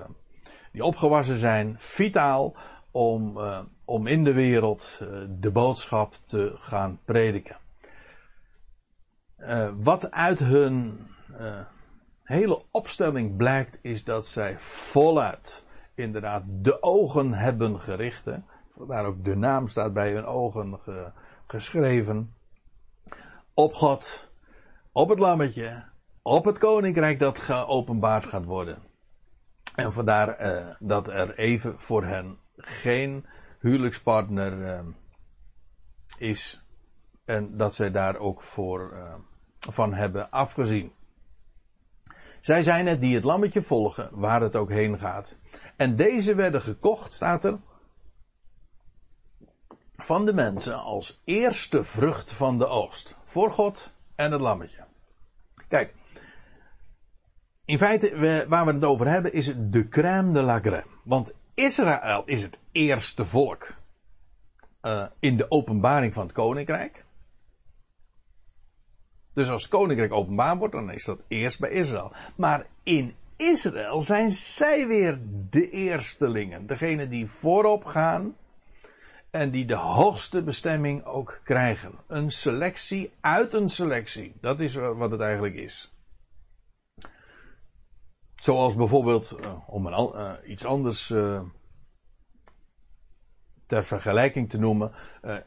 [0.72, 2.56] die opgewassen zijn, vitaal,
[2.92, 3.40] om,
[3.86, 5.02] om in de wereld
[5.40, 7.58] de boodschap te gaan prediken.
[9.78, 11.08] wat uit hun
[12.26, 15.64] hele opstelling blijkt is dat zij voluit
[15.96, 18.26] inderdaad de ogen hebben gericht.
[18.26, 18.38] Hè.
[18.70, 21.12] Vandaar ook de naam staat bij hun ogen ge,
[21.46, 22.34] geschreven.
[23.54, 24.30] Op God,
[24.92, 25.84] op het lammetje,
[26.22, 28.84] op het koninkrijk dat geopenbaard gaat worden.
[29.76, 33.26] En vandaar uh, dat er even voor hen geen
[33.60, 34.80] huwelijkspartner uh,
[36.18, 36.66] is.
[37.26, 39.14] En dat zij daar ook voor uh,
[39.60, 40.92] van hebben afgezien.
[42.46, 45.38] Zij zijn het die het lammetje volgen, waar het ook heen gaat.
[45.76, 47.58] En deze werden gekocht, staat er,
[49.96, 53.18] van de mensen als eerste vrucht van de oogst.
[53.24, 54.84] Voor God en het lammetje.
[55.68, 55.94] Kijk,
[57.66, 60.88] in feite, waar we het over hebben, is het de crème de la crème.
[61.04, 63.74] Want Israël is het eerste volk
[64.82, 67.05] uh, in de openbaring van het koninkrijk.
[69.36, 72.12] Dus als het koninkrijk openbaar wordt, dan is dat eerst bij Israël.
[72.36, 75.20] Maar in Israël zijn zij weer
[75.50, 76.68] de eerstelingen.
[76.68, 78.36] Degene die voorop gaan
[79.30, 81.92] en die de hoogste bestemming ook krijgen.
[82.08, 84.34] Een selectie uit een selectie.
[84.42, 85.94] Dat is wat het eigenlijk is.
[88.36, 91.42] Zoals bijvoorbeeld, uh, om een, uh, iets anders uh,
[93.66, 94.92] ter vergelijking te noemen.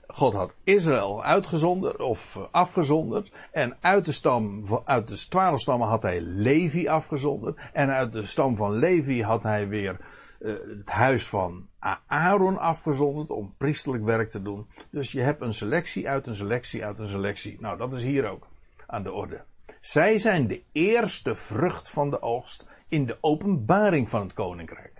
[0.06, 3.32] God had Israël uitgezonderd of afgezonderd.
[3.52, 7.58] En uit de stam, uit de twaalf stammen had hij Levi afgezonderd.
[7.72, 9.96] En uit de stam van Levi had hij weer
[10.38, 11.66] het huis van
[12.06, 14.66] Aaron afgezonderd om priesterlijk werk te doen.
[14.90, 17.56] Dus je hebt een selectie uit een selectie uit een selectie.
[17.60, 18.46] Nou, dat is hier ook
[18.86, 19.44] aan de orde.
[19.80, 24.97] Zij zijn de eerste vrucht van de oogst in de openbaring van het koninkrijk.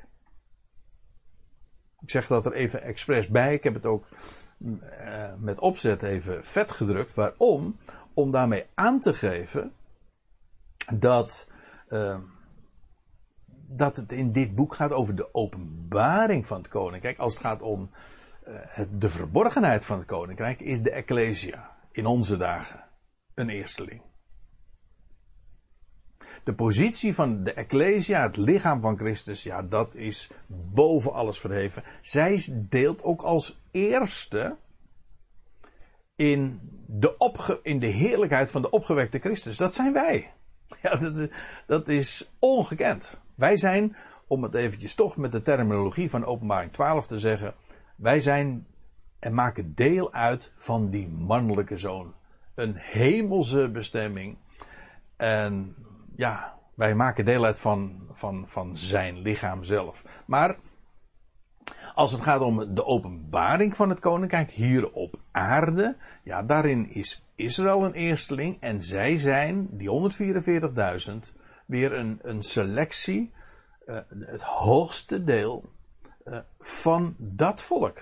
[2.08, 3.54] Ik zeg dat er even expres bij.
[3.54, 4.06] Ik heb het ook
[4.58, 7.14] uh, met opzet even vet gedrukt.
[7.14, 7.76] Waarom?
[8.14, 9.72] Om daarmee aan te geven
[10.92, 11.48] dat,
[11.88, 12.18] uh,
[13.66, 17.18] dat het in dit boek gaat over de openbaring van het koninkrijk.
[17.18, 17.90] Als het gaat om
[18.50, 22.84] het, de verborgenheid van het koninkrijk, is de Ecclesia in onze dagen
[23.34, 24.02] een eersteling
[26.48, 31.82] de positie van de Ecclesia, het lichaam van Christus, ja, dat is boven alles verheven.
[32.00, 34.56] Zij deelt ook als eerste
[36.16, 39.56] in de, in de heerlijkheid van de opgewekte Christus.
[39.56, 40.32] Dat zijn wij.
[40.82, 41.28] Ja, dat is,
[41.66, 43.20] dat is ongekend.
[43.34, 43.96] Wij zijn,
[44.26, 47.54] om het eventjes toch met de terminologie van openbaring 12 te zeggen,
[47.96, 48.66] wij zijn
[49.18, 52.14] en maken deel uit van die mannelijke zoon.
[52.54, 54.36] Een hemelse bestemming.
[55.16, 55.74] En
[56.18, 60.04] ja, wij maken deel uit van, van, van zijn lichaam zelf.
[60.26, 60.58] Maar
[61.94, 67.24] als het gaat om de openbaring van het koninkrijk hier op aarde, ja, daarin is
[67.34, 70.12] Israël een eersteling en zij zijn, die
[71.30, 73.32] 144.000, weer een, een selectie,
[73.86, 75.72] uh, het hoogste deel
[76.24, 77.98] uh, van dat volk.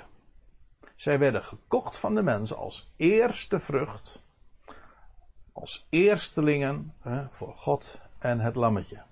[0.95, 4.25] Zij werden gekocht van de mensen als eerste vrucht,
[5.53, 6.95] als eerstelingen
[7.29, 9.03] voor God en het lammetje.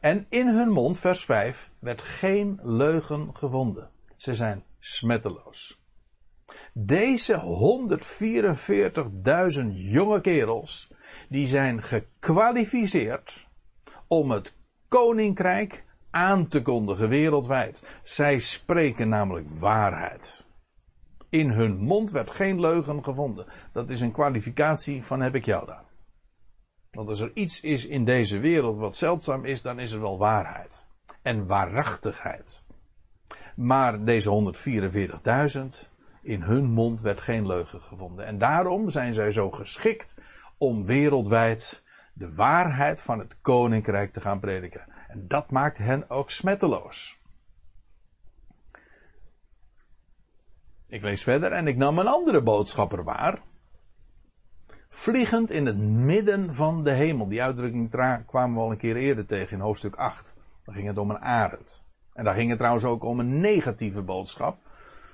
[0.00, 3.90] En in hun mond, vers 5, werd geen leugen gevonden.
[4.16, 5.80] Ze zijn smetteloos.
[6.72, 7.34] Deze
[9.62, 10.92] 144.000 jonge kerels,
[11.28, 13.48] die zijn gekwalificeerd
[14.08, 14.56] om het
[14.88, 17.86] koninkrijk aan te kondigen wereldwijd.
[18.04, 20.46] Zij spreken namelijk waarheid.
[21.28, 23.46] In hun mond werd geen leugen gevonden.
[23.72, 25.84] Dat is een kwalificatie van heb ik jou daar.
[26.92, 30.18] Want als er iets is in deze wereld wat zeldzaam is, dan is er wel
[30.18, 30.84] waarheid.
[31.22, 32.62] En waarachtigheid.
[33.56, 34.54] Maar deze
[35.84, 35.90] 144.000,
[36.22, 38.26] in hun mond werd geen leugen gevonden.
[38.26, 40.18] En daarom zijn zij zo geschikt
[40.58, 41.82] om wereldwijd
[42.12, 44.84] de waarheid van het koninkrijk te gaan prediken.
[45.08, 47.20] En dat maakt hen ook smetteloos.
[50.86, 53.42] Ik lees verder en ik nam een andere boodschapper waar
[55.02, 57.28] vliegend in het midden van de hemel.
[57.28, 57.90] Die uitdrukking
[58.26, 60.34] kwamen we al een keer eerder tegen in hoofdstuk 8.
[60.64, 61.84] Daar ging het om een arend.
[62.12, 64.58] En daar ging het trouwens ook om een negatieve boodschap.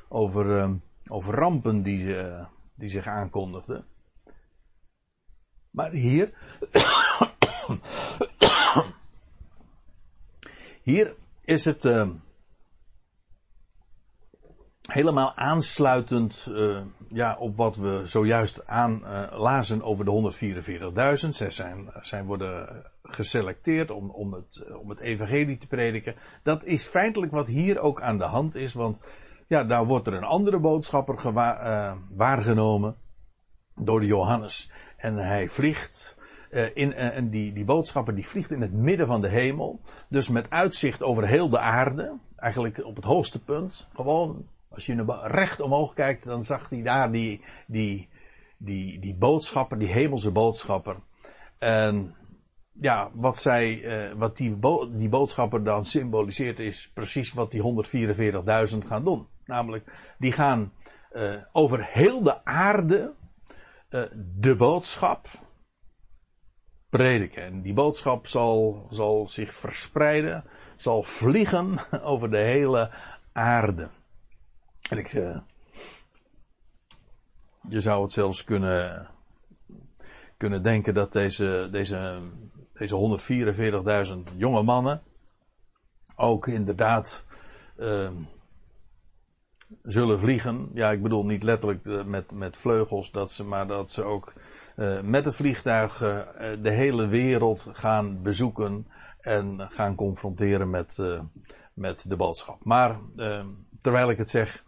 [0.09, 0.71] Over, uh,
[1.07, 3.85] over rampen die, uh, die zich aankondigden.
[5.71, 6.33] Maar hier.
[10.83, 11.15] hier
[11.45, 11.85] is het.
[11.85, 12.09] Uh,
[14.89, 20.33] helemaal aansluitend uh, ja, op wat we zojuist aanlazen uh, over de
[21.25, 21.29] 144.000.
[21.29, 26.15] Zij zijn, zijn worden geselecteerd om, om, het, om het evangelie te prediken.
[26.43, 28.99] Dat is feitelijk wat hier ook aan de hand is, want
[29.47, 32.97] ja, daar wordt er een andere boodschapper gewa- uh, waargenomen
[33.75, 34.71] door de Johannes.
[34.97, 36.17] En hij vliegt
[36.75, 39.81] in, en die, die boodschapper die vliegt in het midden van de hemel.
[40.09, 42.19] Dus met uitzicht over heel de aarde.
[42.37, 43.89] Eigenlijk op het hoogste punt.
[43.95, 48.09] Gewoon als je recht omhoog kijkt, dan zag hij daar die, die,
[48.59, 50.97] die, die boodschapper, die hemelse boodschapper.
[51.59, 52.15] En
[52.81, 57.63] ja, wat zij, uh, wat die, bo die boodschapper dan symboliseert is precies wat die
[58.73, 59.27] 144.000 gaan doen.
[59.45, 60.73] Namelijk, die gaan
[61.13, 63.15] uh, over heel de aarde
[63.91, 64.03] uh,
[64.37, 65.29] de boodschap
[66.91, 67.43] prediken.
[67.43, 70.45] En die boodschap zal, zal zich verspreiden,
[70.77, 71.79] zal vliegen
[72.13, 72.91] over de hele
[73.33, 73.89] aarde.
[74.89, 75.09] En ik,
[77.69, 79.09] je zou het zelfs kunnen,
[80.37, 82.21] kunnen denken dat deze, deze
[82.79, 83.19] deze
[84.33, 85.03] 144.000 jonge mannen
[86.17, 87.25] ook inderdaad
[87.79, 88.11] uh,
[89.83, 90.71] zullen vliegen.
[90.75, 94.33] Ja, ik bedoel niet letterlijk eh, met, met vleugels, dat ze, maar dat ze ook
[94.77, 95.99] uh, met het vliegtuig
[96.63, 98.87] de hele wereld gaan bezoeken
[99.21, 100.99] en gaan confronteren met,
[101.75, 102.65] met de boodschap.
[102.65, 102.99] Maar
[103.81, 104.65] terwijl ik het zeg,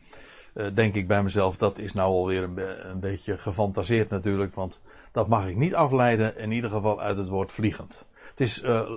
[0.75, 4.81] denk ik bij mezelf, dat is nou alweer een, een beetje gefantaseerd natuurlijk, want
[5.13, 8.07] dat mag ik niet afleiden, in ieder geval uit het woord vliegend.
[8.31, 8.91] Het is, uh,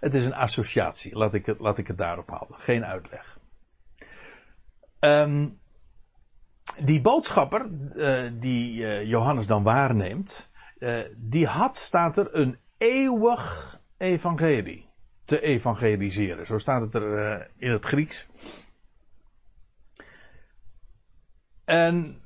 [0.00, 2.58] het is een associatie, laat ik het, laat ik het daarop houden.
[2.58, 3.38] Geen uitleg.
[5.00, 5.58] Um,
[6.84, 10.50] die boodschapper, uh, die Johannes dan waarneemt,
[11.16, 14.88] die had, staat er, een eeuwig evangelie
[15.24, 16.46] te evangeliseren.
[16.46, 18.28] Zo staat het er in het Grieks.
[21.64, 22.22] En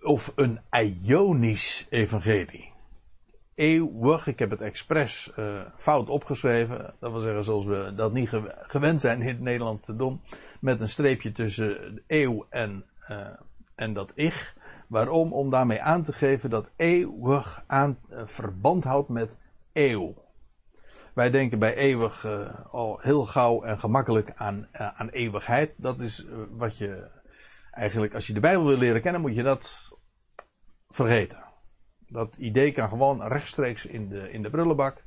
[0.00, 2.72] of een Ionisch evangelie.
[3.54, 6.94] Eeuwig, ik heb het expres uh, fout opgeschreven.
[6.98, 10.20] Dat wil zeggen, zoals we dat niet gewend zijn in het Nederlands te doen.
[10.60, 13.26] Met een streepje tussen eeuw en, uh,
[13.74, 14.56] en dat ich.
[14.88, 15.32] Waarom?
[15.32, 19.36] Om daarmee aan te geven dat eeuwig aan, uh, verband houdt met
[19.72, 20.14] eeuw.
[21.14, 22.26] Wij denken bij eeuwig
[22.70, 25.74] al heel gauw en gemakkelijk aan, aan eeuwigheid.
[25.76, 27.08] Dat is wat je
[27.70, 29.98] eigenlijk, als je de Bijbel wil leren kennen, moet je dat
[30.88, 31.44] vergeten.
[32.08, 35.02] Dat idee kan gewoon rechtstreeks in de, in de brullenbak.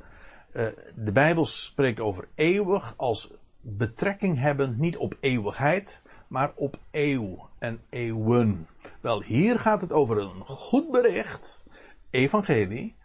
[0.54, 7.50] Uh, de Bijbel spreekt over eeuwig als betrekking hebben niet op eeuwigheid, maar op eeuw
[7.60, 8.68] en eeuwen.
[9.02, 11.64] Wel, hier gaat het over een goed bericht,
[12.10, 12.96] evangelie,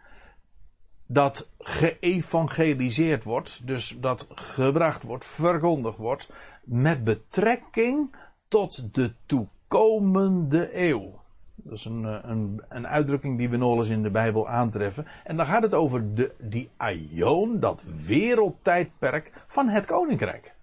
[1.05, 6.29] dat geëvangeliseerd wordt, dus dat gebracht wordt, verkondigd wordt,
[6.63, 8.15] met betrekking
[8.49, 11.19] tot de toekomende eeuw.
[11.55, 15.05] Dat is een, eh, een, een uitdrukking die we nog eens in de Bijbel aantreffen.
[15.23, 20.55] En dan gaat het over de, die aion, dat wereldtijdperk van het koninkrijk.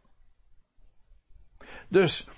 [1.88, 2.28] Dus,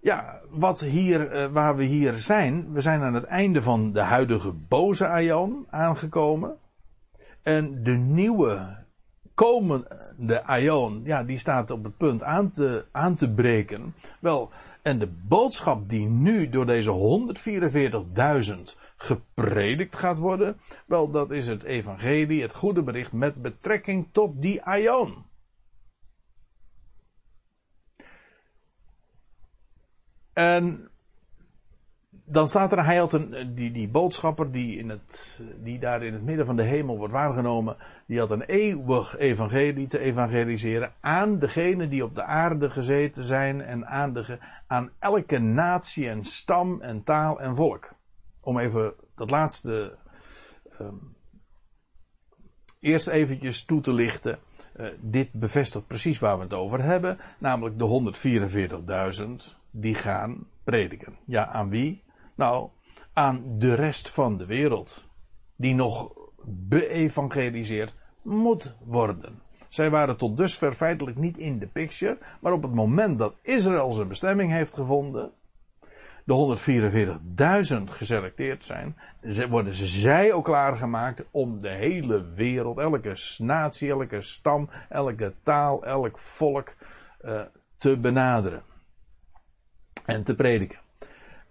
[0.00, 4.00] ja, wat hier, uh, waar we hier zijn, we zijn aan het einde van de
[4.00, 6.56] huidige boze aion aangekomen.
[7.42, 8.86] En de nieuwe
[9.34, 13.94] komende aion, ja, die staat op het punt aan te, aan te breken.
[14.20, 14.50] Wel,
[14.88, 16.90] en de boodschap die nu door deze
[18.56, 18.60] 144.000
[18.96, 24.62] gepredikt gaat worden, wel dat is het evangelie, het goede bericht met betrekking tot die
[24.62, 25.26] aion.
[30.32, 30.87] En
[32.30, 36.12] dan staat er, hij had een, die, die boodschapper die, in het, die daar in
[36.12, 37.76] het midden van de hemel wordt waargenomen,
[38.06, 43.60] die had een eeuwig evangelie te evangeliseren aan degenen die op de aarde gezeten zijn
[43.60, 47.92] en aan, de, aan elke natie en stam en taal en volk.
[48.40, 49.96] Om even dat laatste
[50.80, 51.16] um,
[52.80, 54.38] eerst eventjes toe te lichten.
[54.76, 58.12] Uh, dit bevestigt precies waar we het over hebben, namelijk de
[59.50, 61.16] 144.000 die gaan prediken.
[61.24, 62.06] Ja, aan wie?
[62.38, 62.68] Nou,
[63.12, 65.06] aan de rest van de wereld.
[65.56, 66.12] Die nog
[66.44, 69.42] beevangeliseerd moet worden.
[69.68, 72.18] Zij waren tot dusver feitelijk niet in de picture.
[72.40, 75.32] Maar op het moment dat Israël zijn bestemming heeft gevonden.
[76.24, 76.56] De
[77.78, 78.96] 144.000 geselecteerd zijn.
[79.48, 86.18] Worden zij ook klaargemaakt om de hele wereld, elke natie, elke stam, elke taal, elk
[86.18, 86.74] volk
[87.20, 87.42] uh,
[87.76, 88.62] te benaderen.
[90.06, 90.86] En te prediken.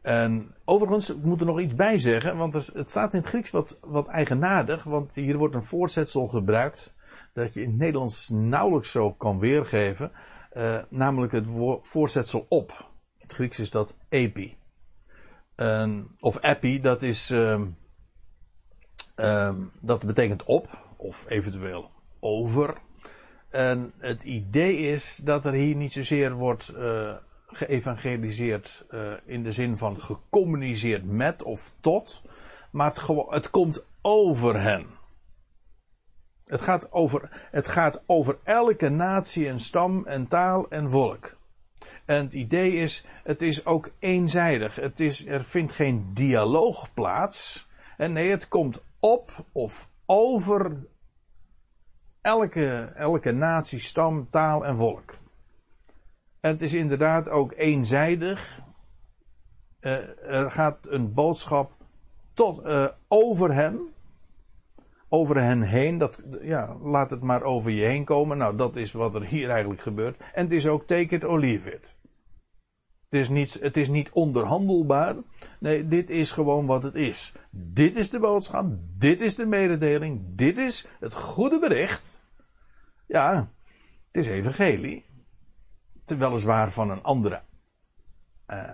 [0.08, 3.52] En overigens, ik moet er nog iets bij zeggen, want het staat in het Grieks
[3.52, 6.94] wat, wat eigenaardig, want hier wordt een voorzetsel gebruikt
[7.34, 10.12] dat je in het Nederlands nauwelijks zo kan weergeven,
[10.54, 11.48] uh, namelijk het
[11.82, 12.70] voorzetsel op.
[13.18, 14.58] In het Grieks is dat epi.
[15.56, 17.78] Um, of epi, dat is, um,
[19.16, 22.78] um, dat betekent op, of eventueel over.
[23.50, 27.16] En het idee is dat er hier niet zozeer wordt uh,
[27.48, 32.22] geëvangeliseerd uh, in de zin van gecommuniceerd met of tot,
[32.72, 34.86] maar het, het komt over hen.
[36.46, 41.36] Het gaat over, het gaat over elke natie en stam en taal en volk.
[42.06, 44.76] En het idee is, het is ook eenzijdig.
[44.76, 47.68] Het is, er vindt geen dialoog plaats.
[47.98, 50.88] En nee, het komt op of over
[52.22, 55.18] elke, elke natie, stam, taal en volk.
[56.42, 58.62] Het is inderdaad ook eenzijdig.
[59.82, 59.94] Uh,
[60.34, 61.72] er gaat een boodschap
[62.34, 63.80] tot, uh, over hen.
[65.10, 65.98] Over hen heen.
[65.98, 68.38] Dat, ja, laat het maar over je heen komen.
[68.38, 70.18] Nou, dat is wat er hier eigenlijk gebeurt.
[70.34, 71.42] En het is ook take it or.
[73.10, 75.16] Het is, niet, het is niet onderhandelbaar.
[75.60, 77.34] Nee, dit is gewoon wat het is.
[77.50, 78.66] Dit is de boodschap.
[78.98, 80.22] Dit is de mededeling.
[80.26, 82.22] Dit is het goede bericht.
[83.08, 83.52] Ja,
[84.12, 85.06] het is evangelie.
[86.16, 87.42] Weliswaar van een andere.
[88.48, 88.70] Uh,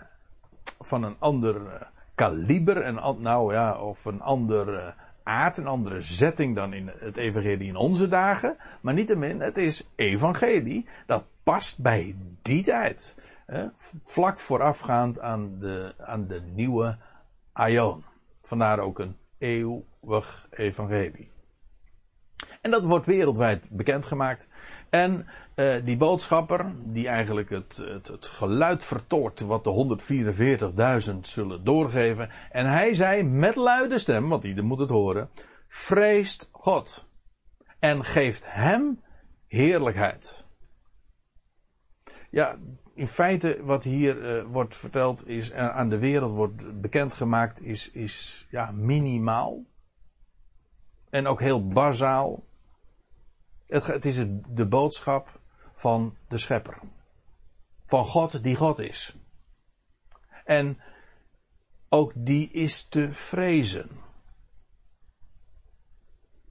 [0.80, 1.74] van een ander uh,
[2.16, 2.82] kaliber.
[2.82, 4.88] En, nou ja, of een andere uh,
[5.24, 5.58] aard.
[5.58, 8.58] Een andere zetting dan in het evangelie in onze dagen.
[8.82, 10.88] Maar niettemin, het is evangelie.
[11.06, 13.16] Dat past bij die tijd
[14.06, 16.98] vlak voorafgaand aan de, aan de nieuwe
[17.54, 18.04] Aion.
[18.42, 21.32] Vandaar ook een eeuwig evangelie.
[22.62, 24.48] En dat wordt wereldwijd bekendgemaakt.
[24.90, 31.64] En uh, die boodschapper, die eigenlijk het, het, het geluid vertoort wat de 144.000 zullen
[31.64, 32.30] doorgeven.
[32.52, 35.30] En hij zei met luide stem, want ieder moet het horen,
[35.68, 37.08] vreest God.
[37.80, 39.02] En geeft hem
[39.48, 40.46] heerlijkheid.
[42.30, 42.58] Ja,
[42.94, 47.92] in feite wat hier uh, wordt verteld is, uh, aan de wereld wordt bekendgemaakt, is,
[47.92, 49.64] is ja, minimaal.
[51.10, 52.44] En ook heel bazaal.
[53.68, 55.42] Het, het is de boodschap
[55.84, 56.78] van de schepper.
[57.86, 59.16] Van God die God is.
[60.46, 60.78] En
[61.90, 63.90] ook die is te vrezen.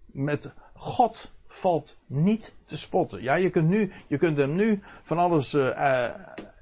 [0.07, 3.23] Met God valt niet te spotten.
[3.23, 6.11] Ja, je kunt, nu, je kunt hem nu van alles uh,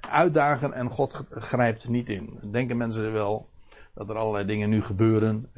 [0.01, 2.39] uitdagen en God grijpt niet in.
[2.43, 3.49] Denken mensen wel
[3.95, 5.51] dat er allerlei dingen nu gebeuren.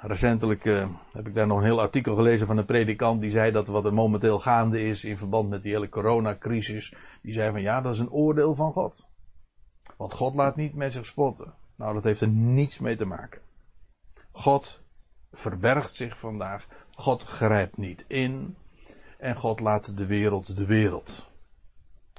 [0.00, 3.50] Recentelijk uh, heb ik daar nog een heel artikel gelezen van een predikant die zei
[3.50, 6.94] dat wat er momenteel gaande is in verband met die hele coronacrisis.
[7.22, 9.08] Die zei van ja, dat is een oordeel van God.
[9.96, 11.54] Want God laat niet met zich spotten.
[11.76, 13.40] Nou, dat heeft er niets mee te maken.
[14.30, 14.82] God
[15.32, 16.66] verbergt zich vandaag
[16.96, 18.56] God grijpt niet in.
[19.18, 21.30] En God laat de wereld de wereld.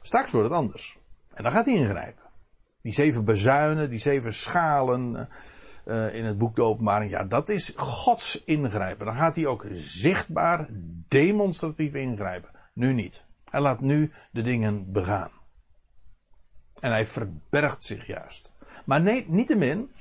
[0.01, 0.97] Straks wordt het anders.
[1.33, 2.23] En dan gaat hij ingrijpen.
[2.81, 5.29] Die zeven bezuinen, die zeven schalen
[5.87, 7.11] uh, in het boek de openbaring.
[7.11, 9.05] Ja, dat is Gods ingrijpen.
[9.05, 10.67] Dan gaat hij ook zichtbaar,
[11.07, 12.49] demonstratief ingrijpen.
[12.73, 13.25] Nu niet.
[13.49, 15.31] Hij laat nu de dingen begaan.
[16.79, 18.51] En hij verbergt zich juist.
[18.85, 19.91] Maar nee, niettemin,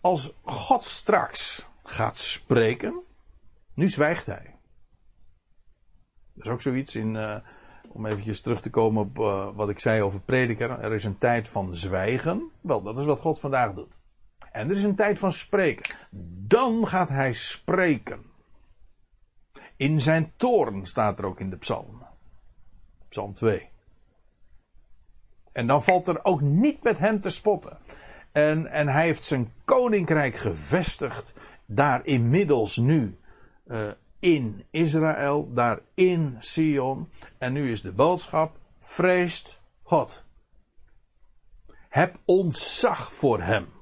[0.00, 3.02] als God straks gaat spreken,
[3.74, 4.56] nu zwijgt hij.
[6.34, 7.36] Dat is ook zoiets in, uh,
[7.88, 10.70] om eventjes terug te komen op uh, wat ik zei over prediker.
[10.70, 12.50] Er is een tijd van zwijgen.
[12.60, 14.01] Wel, dat is wat God vandaag doet.
[14.52, 15.96] En er is een tijd van spreken.
[16.46, 18.22] Dan gaat hij spreken.
[19.76, 22.06] In zijn toorn staat er ook in de psalm.
[23.08, 23.70] Psalm 2.
[25.52, 27.78] En dan valt er ook niet met hem te spotten.
[28.32, 31.34] En, en hij heeft zijn koninkrijk gevestigd.
[31.66, 33.18] Daar inmiddels nu
[33.66, 37.10] uh, in Israël, daar in Sion.
[37.38, 40.24] En nu is de boodschap, vreest God.
[41.88, 43.81] Heb ontzag voor hem.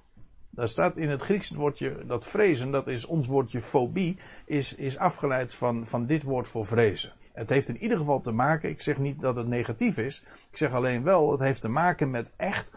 [0.50, 4.74] Daar staat in het Grieks het woordje, dat vrezen, dat is ons woordje fobie, is,
[4.74, 7.12] is afgeleid van, van dit woord voor vrezen.
[7.32, 10.56] Het heeft in ieder geval te maken, ik zeg niet dat het negatief is, ik
[10.56, 12.70] zeg alleen wel, het heeft te maken met echt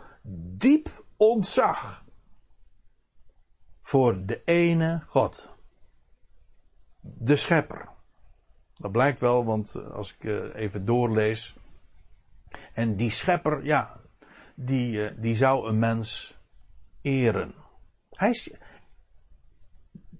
[0.57, 2.03] diep ontzag.
[3.81, 5.53] Voor de ene God
[7.03, 7.89] de schepper.
[8.77, 11.55] Dat blijkt wel, want eh, als ik eh, even doorlees.
[12.73, 13.99] En die schepper, ja,
[14.55, 16.37] die, eh, die zou een mens
[17.01, 17.53] eren.
[18.23, 18.57] Hij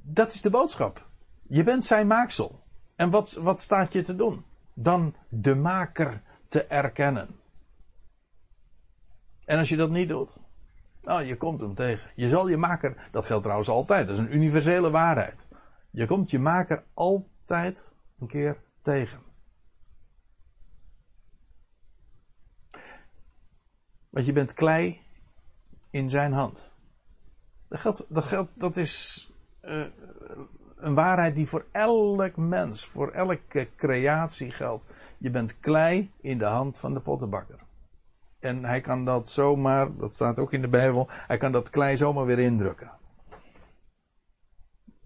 [0.06, 1.08] dat is de boodschap.
[1.42, 2.64] Je bent zijn maaksel.
[2.96, 4.46] En wat, wat staat je te doen?
[4.74, 7.40] Dan de maker te erkennen.
[9.46, 10.38] En als je dat niet doet,
[11.02, 12.12] nou, je komt hem tegen.
[12.16, 15.46] Je zal je maker, dat geldt trouwens altijd, dat is een universele waarheid.
[15.90, 17.86] Je komt je maker altijd
[18.20, 19.22] een keer tegen.
[24.10, 25.02] Want je bent klei
[25.90, 26.73] in zijn hand.
[27.74, 29.28] Dat, geldt, dat, dat is
[29.62, 29.86] uh,
[30.78, 34.86] een waarheid die voor elk mens, voor elke creatie geldt.
[35.18, 37.60] Je bent klei in de hand van de pottenbakker.
[38.40, 41.98] En hij kan dat zomaar, dat staat ook in de Bijbel, hij kan dat klei
[41.98, 42.92] zomaar weer indrukken.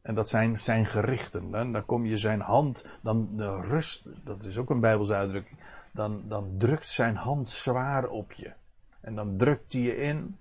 [0.01, 1.51] En dat zijn zijn gerichten.
[1.51, 5.59] Dan kom je zijn hand, dan de rust, dat is ook een Bijbelse uitdrukking.
[5.93, 8.53] Dan, dan drukt zijn hand zwaar op je.
[9.01, 10.37] En dan drukt hij je in.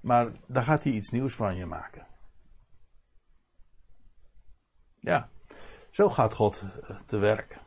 [0.00, 2.06] Maar dan gaat hij iets nieuws van je maken.
[5.00, 5.28] Ja.
[5.90, 7.58] Zo gaat God eh, te werk.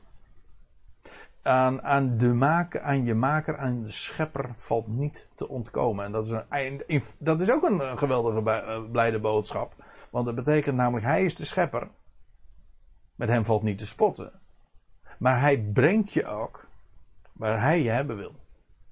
[1.41, 6.05] Aan, aan, de maker, aan je maker, aan de schepper valt niet te ontkomen.
[6.05, 9.75] En dat is, een, dat is ook een geweldige eh, blijde boodschap.
[10.11, 11.89] Want dat betekent namelijk, hij is de schepper.
[13.15, 14.31] Met hem valt niet te spotten.
[15.19, 16.67] Maar hij brengt je ook
[17.33, 18.35] waar hij je hebben wil.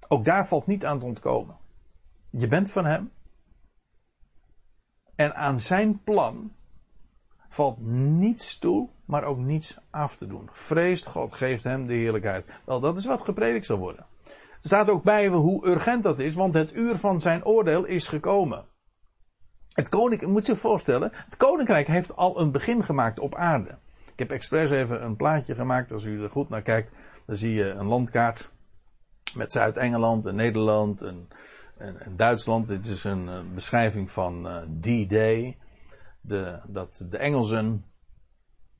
[0.07, 1.57] Ook daar valt niet aan te ontkomen.
[2.29, 3.11] Je bent van hem.
[5.19, 6.51] En aan zijn plan
[7.47, 10.49] valt niets toe, maar ook niets af te doen.
[10.51, 12.45] Vreest God, geeft hem de heerlijkheid.
[12.65, 14.05] Wel, dat is wat gepredikt zal worden.
[14.61, 18.07] Er staat ook bij hoe urgent dat is, want het uur van zijn oordeel is
[18.07, 18.65] gekomen.
[19.73, 23.77] Het koninkrijk, moet zich voorstellen, het koninkrijk heeft al een begin gemaakt op aarde.
[24.11, 26.91] Ik heb expres even een plaatje gemaakt, als u er goed naar kijkt,
[27.25, 28.49] dan zie je een landkaart
[29.33, 31.27] met Zuid-Engeland en Nederland en,
[31.79, 32.67] en, en, Duitsland.
[32.67, 35.57] Dit is een, eh, beschrijving van uh, D-Day.
[36.21, 37.85] De, dat de Engelsen,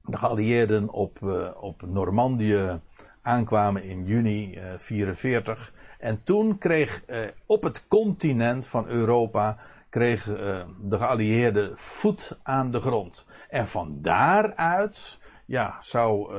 [0.01, 2.79] de geallieerden op, uh, op Normandië
[3.21, 5.73] aankwamen in juni 1944.
[5.99, 7.03] en toen kreeg
[7.45, 9.57] op het continent van Europa
[9.89, 13.25] kreeg de geallieerden voet aan de grond.
[13.49, 16.33] En van daaruit ja, zou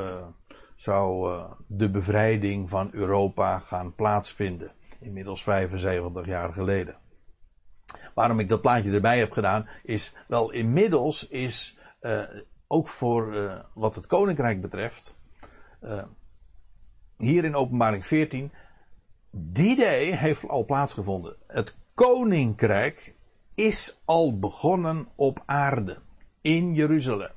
[0.74, 4.72] zou de bevrijding van Europa gaan plaatsvinden.
[5.01, 6.96] Inmiddels 75 jaar geleden.
[8.14, 12.22] Waarom ik dat plaatje erbij heb gedaan, is wel inmiddels is uh,
[12.66, 15.18] ook voor uh, wat het koninkrijk betreft,
[17.16, 18.53] hier in openbaring 14,
[19.30, 21.36] die day heeft al plaatsgevonden.
[21.46, 23.14] Het koninkrijk
[23.55, 25.98] is al begonnen op aarde,
[26.40, 27.32] in Jeruzalem.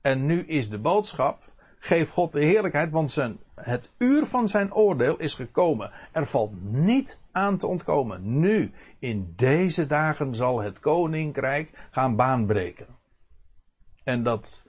[0.00, 1.46] En nu is de boodschap
[1.78, 5.92] Geef God de heerlijkheid, want zijn, het uur van zijn oordeel is gekomen.
[6.12, 8.40] Er valt niet aan te ontkomen.
[8.40, 12.86] Nu, in deze dagen zal het koninkrijk gaan baanbreken.
[14.04, 14.66] En dat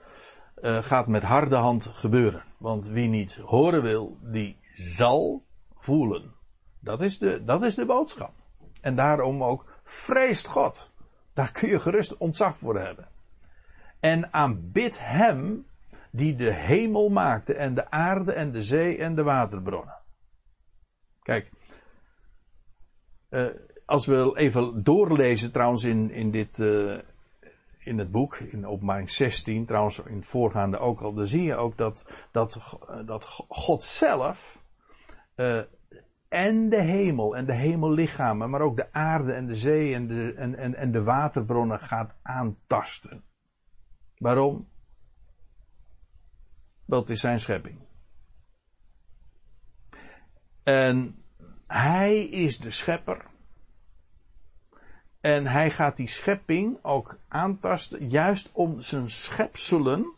[0.60, 2.44] uh, gaat met harde hand gebeuren.
[2.58, 6.34] Want wie niet horen wil, die zal voelen.
[6.80, 8.32] Dat is de, dat is de boodschap.
[8.80, 10.90] En daarom ook vreest God.
[11.34, 13.08] Daar kun je gerust ontzag voor hebben.
[14.00, 15.66] En aanbid hem
[16.10, 19.98] die de hemel maakte en de aarde en de zee en de waterbronnen.
[21.22, 21.50] Kijk,
[23.30, 23.46] uh,
[23.84, 26.98] als we even doorlezen trouwens in, in dit, uh,
[27.78, 31.56] in het boek, in openbaring 16, trouwens in het voorgaande ook al, dan zie je
[31.56, 34.62] ook dat, dat, dat God zelf
[35.36, 35.60] uh,
[36.28, 40.34] en de hemel en de hemellichamen, maar ook de aarde en de zee en de,
[40.34, 43.24] en, en, en de waterbronnen gaat aantasten.
[44.18, 44.68] Waarom?
[46.88, 47.78] Dat is zijn schepping.
[50.62, 51.22] En
[51.66, 53.24] hij is de schepper.
[55.20, 60.12] En hij gaat die schepping ook aantasten, juist om zijn schepselen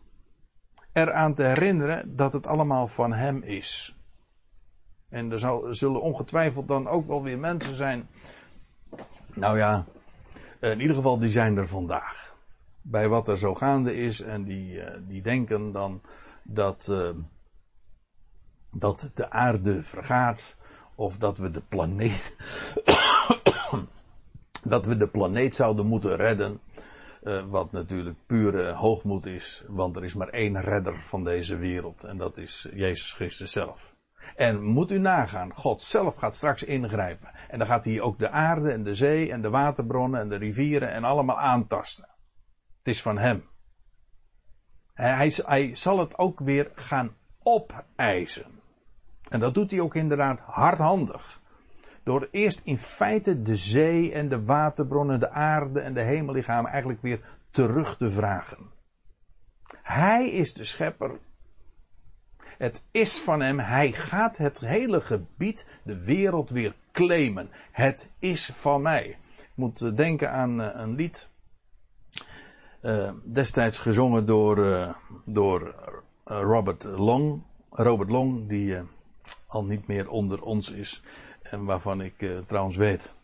[0.93, 3.97] eraan te herinneren dat het allemaal van hem is.
[5.09, 8.09] En er zal, zullen ongetwijfeld dan ook wel weer mensen zijn.
[9.35, 9.85] Nou ja,
[10.61, 12.35] in ieder geval die zijn er vandaag.
[12.83, 16.03] Bij wat er zo gaande is en die, eh, die denken dan
[16.53, 17.11] dat, uh,
[18.71, 20.57] dat de aarde vergaat
[20.95, 22.37] of dat we de planeet
[24.63, 26.61] dat we de planeet zouden moeten redden.
[27.23, 32.05] Uh, wat natuurlijk pure hoogmoed is, want er is maar één redder van deze wereld
[32.05, 33.95] en dat is Jezus Christus zelf.
[34.37, 37.31] En moet u nagaan, God zelf gaat straks ingrijpen.
[37.49, 40.37] En dan gaat hij ook de aarde en de zee en de waterbronnen en de
[40.37, 42.09] rivieren en allemaal aantasten.
[42.79, 43.50] Het is van hem.
[45.01, 48.47] Hij, hij zal het ook weer gaan opeisen.
[49.29, 51.41] En dat doet hij ook inderdaad hardhandig.
[52.03, 57.03] Door eerst in feite de zee en de waterbronnen, de aarde en de hemellichamen eigenlijk
[57.03, 57.21] weer
[57.51, 58.71] terug te vragen.
[59.83, 61.19] Hij is de schepper.
[62.59, 63.59] Het is van hem.
[63.59, 67.51] Hij gaat het hele gebied, de wereld weer claimen.
[67.73, 69.19] Het is van mij.
[69.37, 71.30] Ik moet denken aan eh, een lied
[72.83, 74.95] uh, destijds gezongen door, uh,
[75.25, 77.43] door uh, Robert Long.
[77.71, 78.77] Robert Long, die
[79.47, 81.03] al niet meer onder ons is.
[81.43, 83.15] En waarvan ik trouwens weet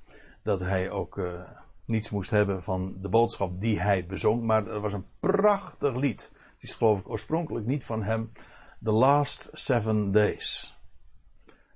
[0.42, 1.20] dat hij ook
[1.84, 4.42] niets moest hebben van de boodschap die hij bezong.
[4.42, 6.30] Maar er was een prachtig lied.
[6.54, 8.32] Het is geloof ik oorspronkelijk niet van hem.
[8.82, 10.78] The Last Seven Days.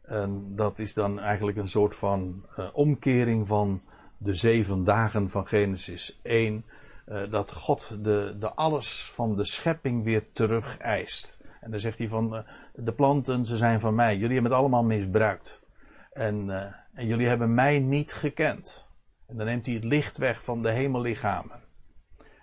[0.02, 3.82] En dat is dan eigenlijk een soort van omkering van
[4.19, 6.65] de zeven dagen van Genesis 1
[7.11, 11.45] uh, dat God de, de alles van de schepping weer terug eist.
[11.61, 12.41] En dan zegt hij van, uh,
[12.74, 14.16] de planten, ze zijn van mij.
[14.16, 15.62] Jullie hebben het allemaal misbruikt.
[16.12, 18.89] En, uh, en jullie hebben mij niet gekend.
[19.27, 21.61] En dan neemt hij het licht weg van de hemellichamen.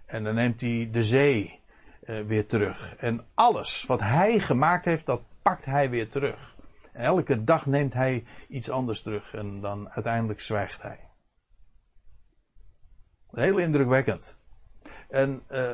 [0.06, 1.66] En dan neemt hij de zee
[2.28, 2.96] weer terug.
[2.96, 6.56] En alles wat hij gemaakt heeft, dat pakt hij weer terug.
[6.94, 11.10] elke dag neemt hij iets anders terug en dan uiteindelijk zwijgt hij.
[13.32, 14.37] Heel indrukwekkend.
[15.08, 15.74] En uh,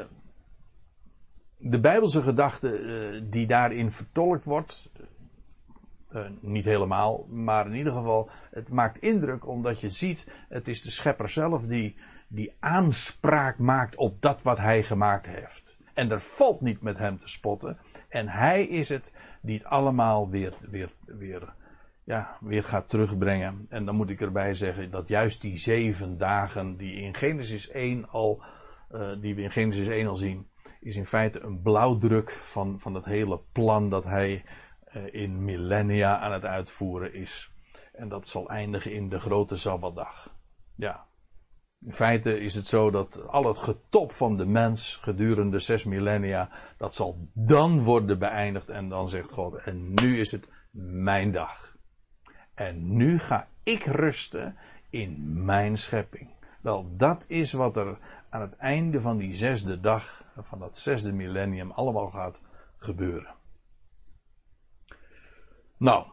[1.57, 4.91] de Bijbelse gedachte uh, die daarin vertolkt wordt,
[6.11, 10.81] uh, niet helemaal, maar in ieder geval, het maakt indruk omdat je ziet, het is
[10.81, 11.95] de schepper zelf die,
[12.27, 15.77] die aanspraak maakt op dat wat hij gemaakt heeft.
[15.93, 17.77] En er valt niet met hem te spotten.
[18.09, 21.53] En hij is het die het allemaal weer, weer, weer,
[22.03, 23.65] ja, weer gaat terugbrengen.
[23.69, 28.09] En dan moet ik erbij zeggen dat juist die zeven dagen die in Genesis 1
[28.09, 28.43] al,
[28.93, 30.47] uh, die we in Genesis 1 al zien,
[30.79, 34.43] is in feite een blauwdruk van, van het hele plan dat hij
[34.95, 37.51] uh, in millennia aan het uitvoeren is.
[37.93, 40.35] En dat zal eindigen in de grote Sabbatdag.
[40.75, 41.05] Ja.
[41.85, 46.49] In feite is het zo dat al het getop van de mens gedurende zes millennia,
[46.77, 51.75] dat zal dan worden beëindigd en dan zegt God, en nu is het mijn dag.
[52.53, 54.57] En nu ga ik rusten
[54.89, 56.29] in mijn schepping.
[56.61, 57.97] Wel, dat is wat er
[58.33, 62.41] aan het einde van die zesde dag, van dat zesde millennium, allemaal gaat
[62.77, 63.35] gebeuren.
[65.77, 66.05] Nou,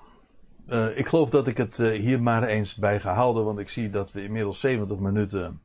[0.66, 3.90] uh, ik geloof dat ik het uh, hier maar eens bij ga want ik zie
[3.90, 5.62] dat we inmiddels 70 minuten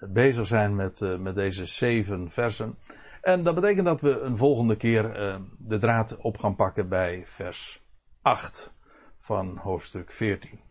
[0.00, 2.78] uh, bezig zijn met, met deze zeven versen.
[3.22, 5.12] En dat betekent dat we een volgende keer
[5.58, 7.82] de draad op gaan pakken bij vers
[8.22, 8.74] 8
[9.18, 10.67] van hoofdstuk 14.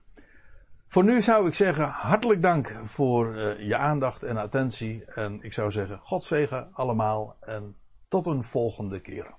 [0.90, 5.06] Voor nu zou ik zeggen, hartelijk dank voor je aandacht en attentie.
[5.06, 7.76] En ik zou zeggen, God zegen allemaal en
[8.08, 9.36] tot een volgende keer.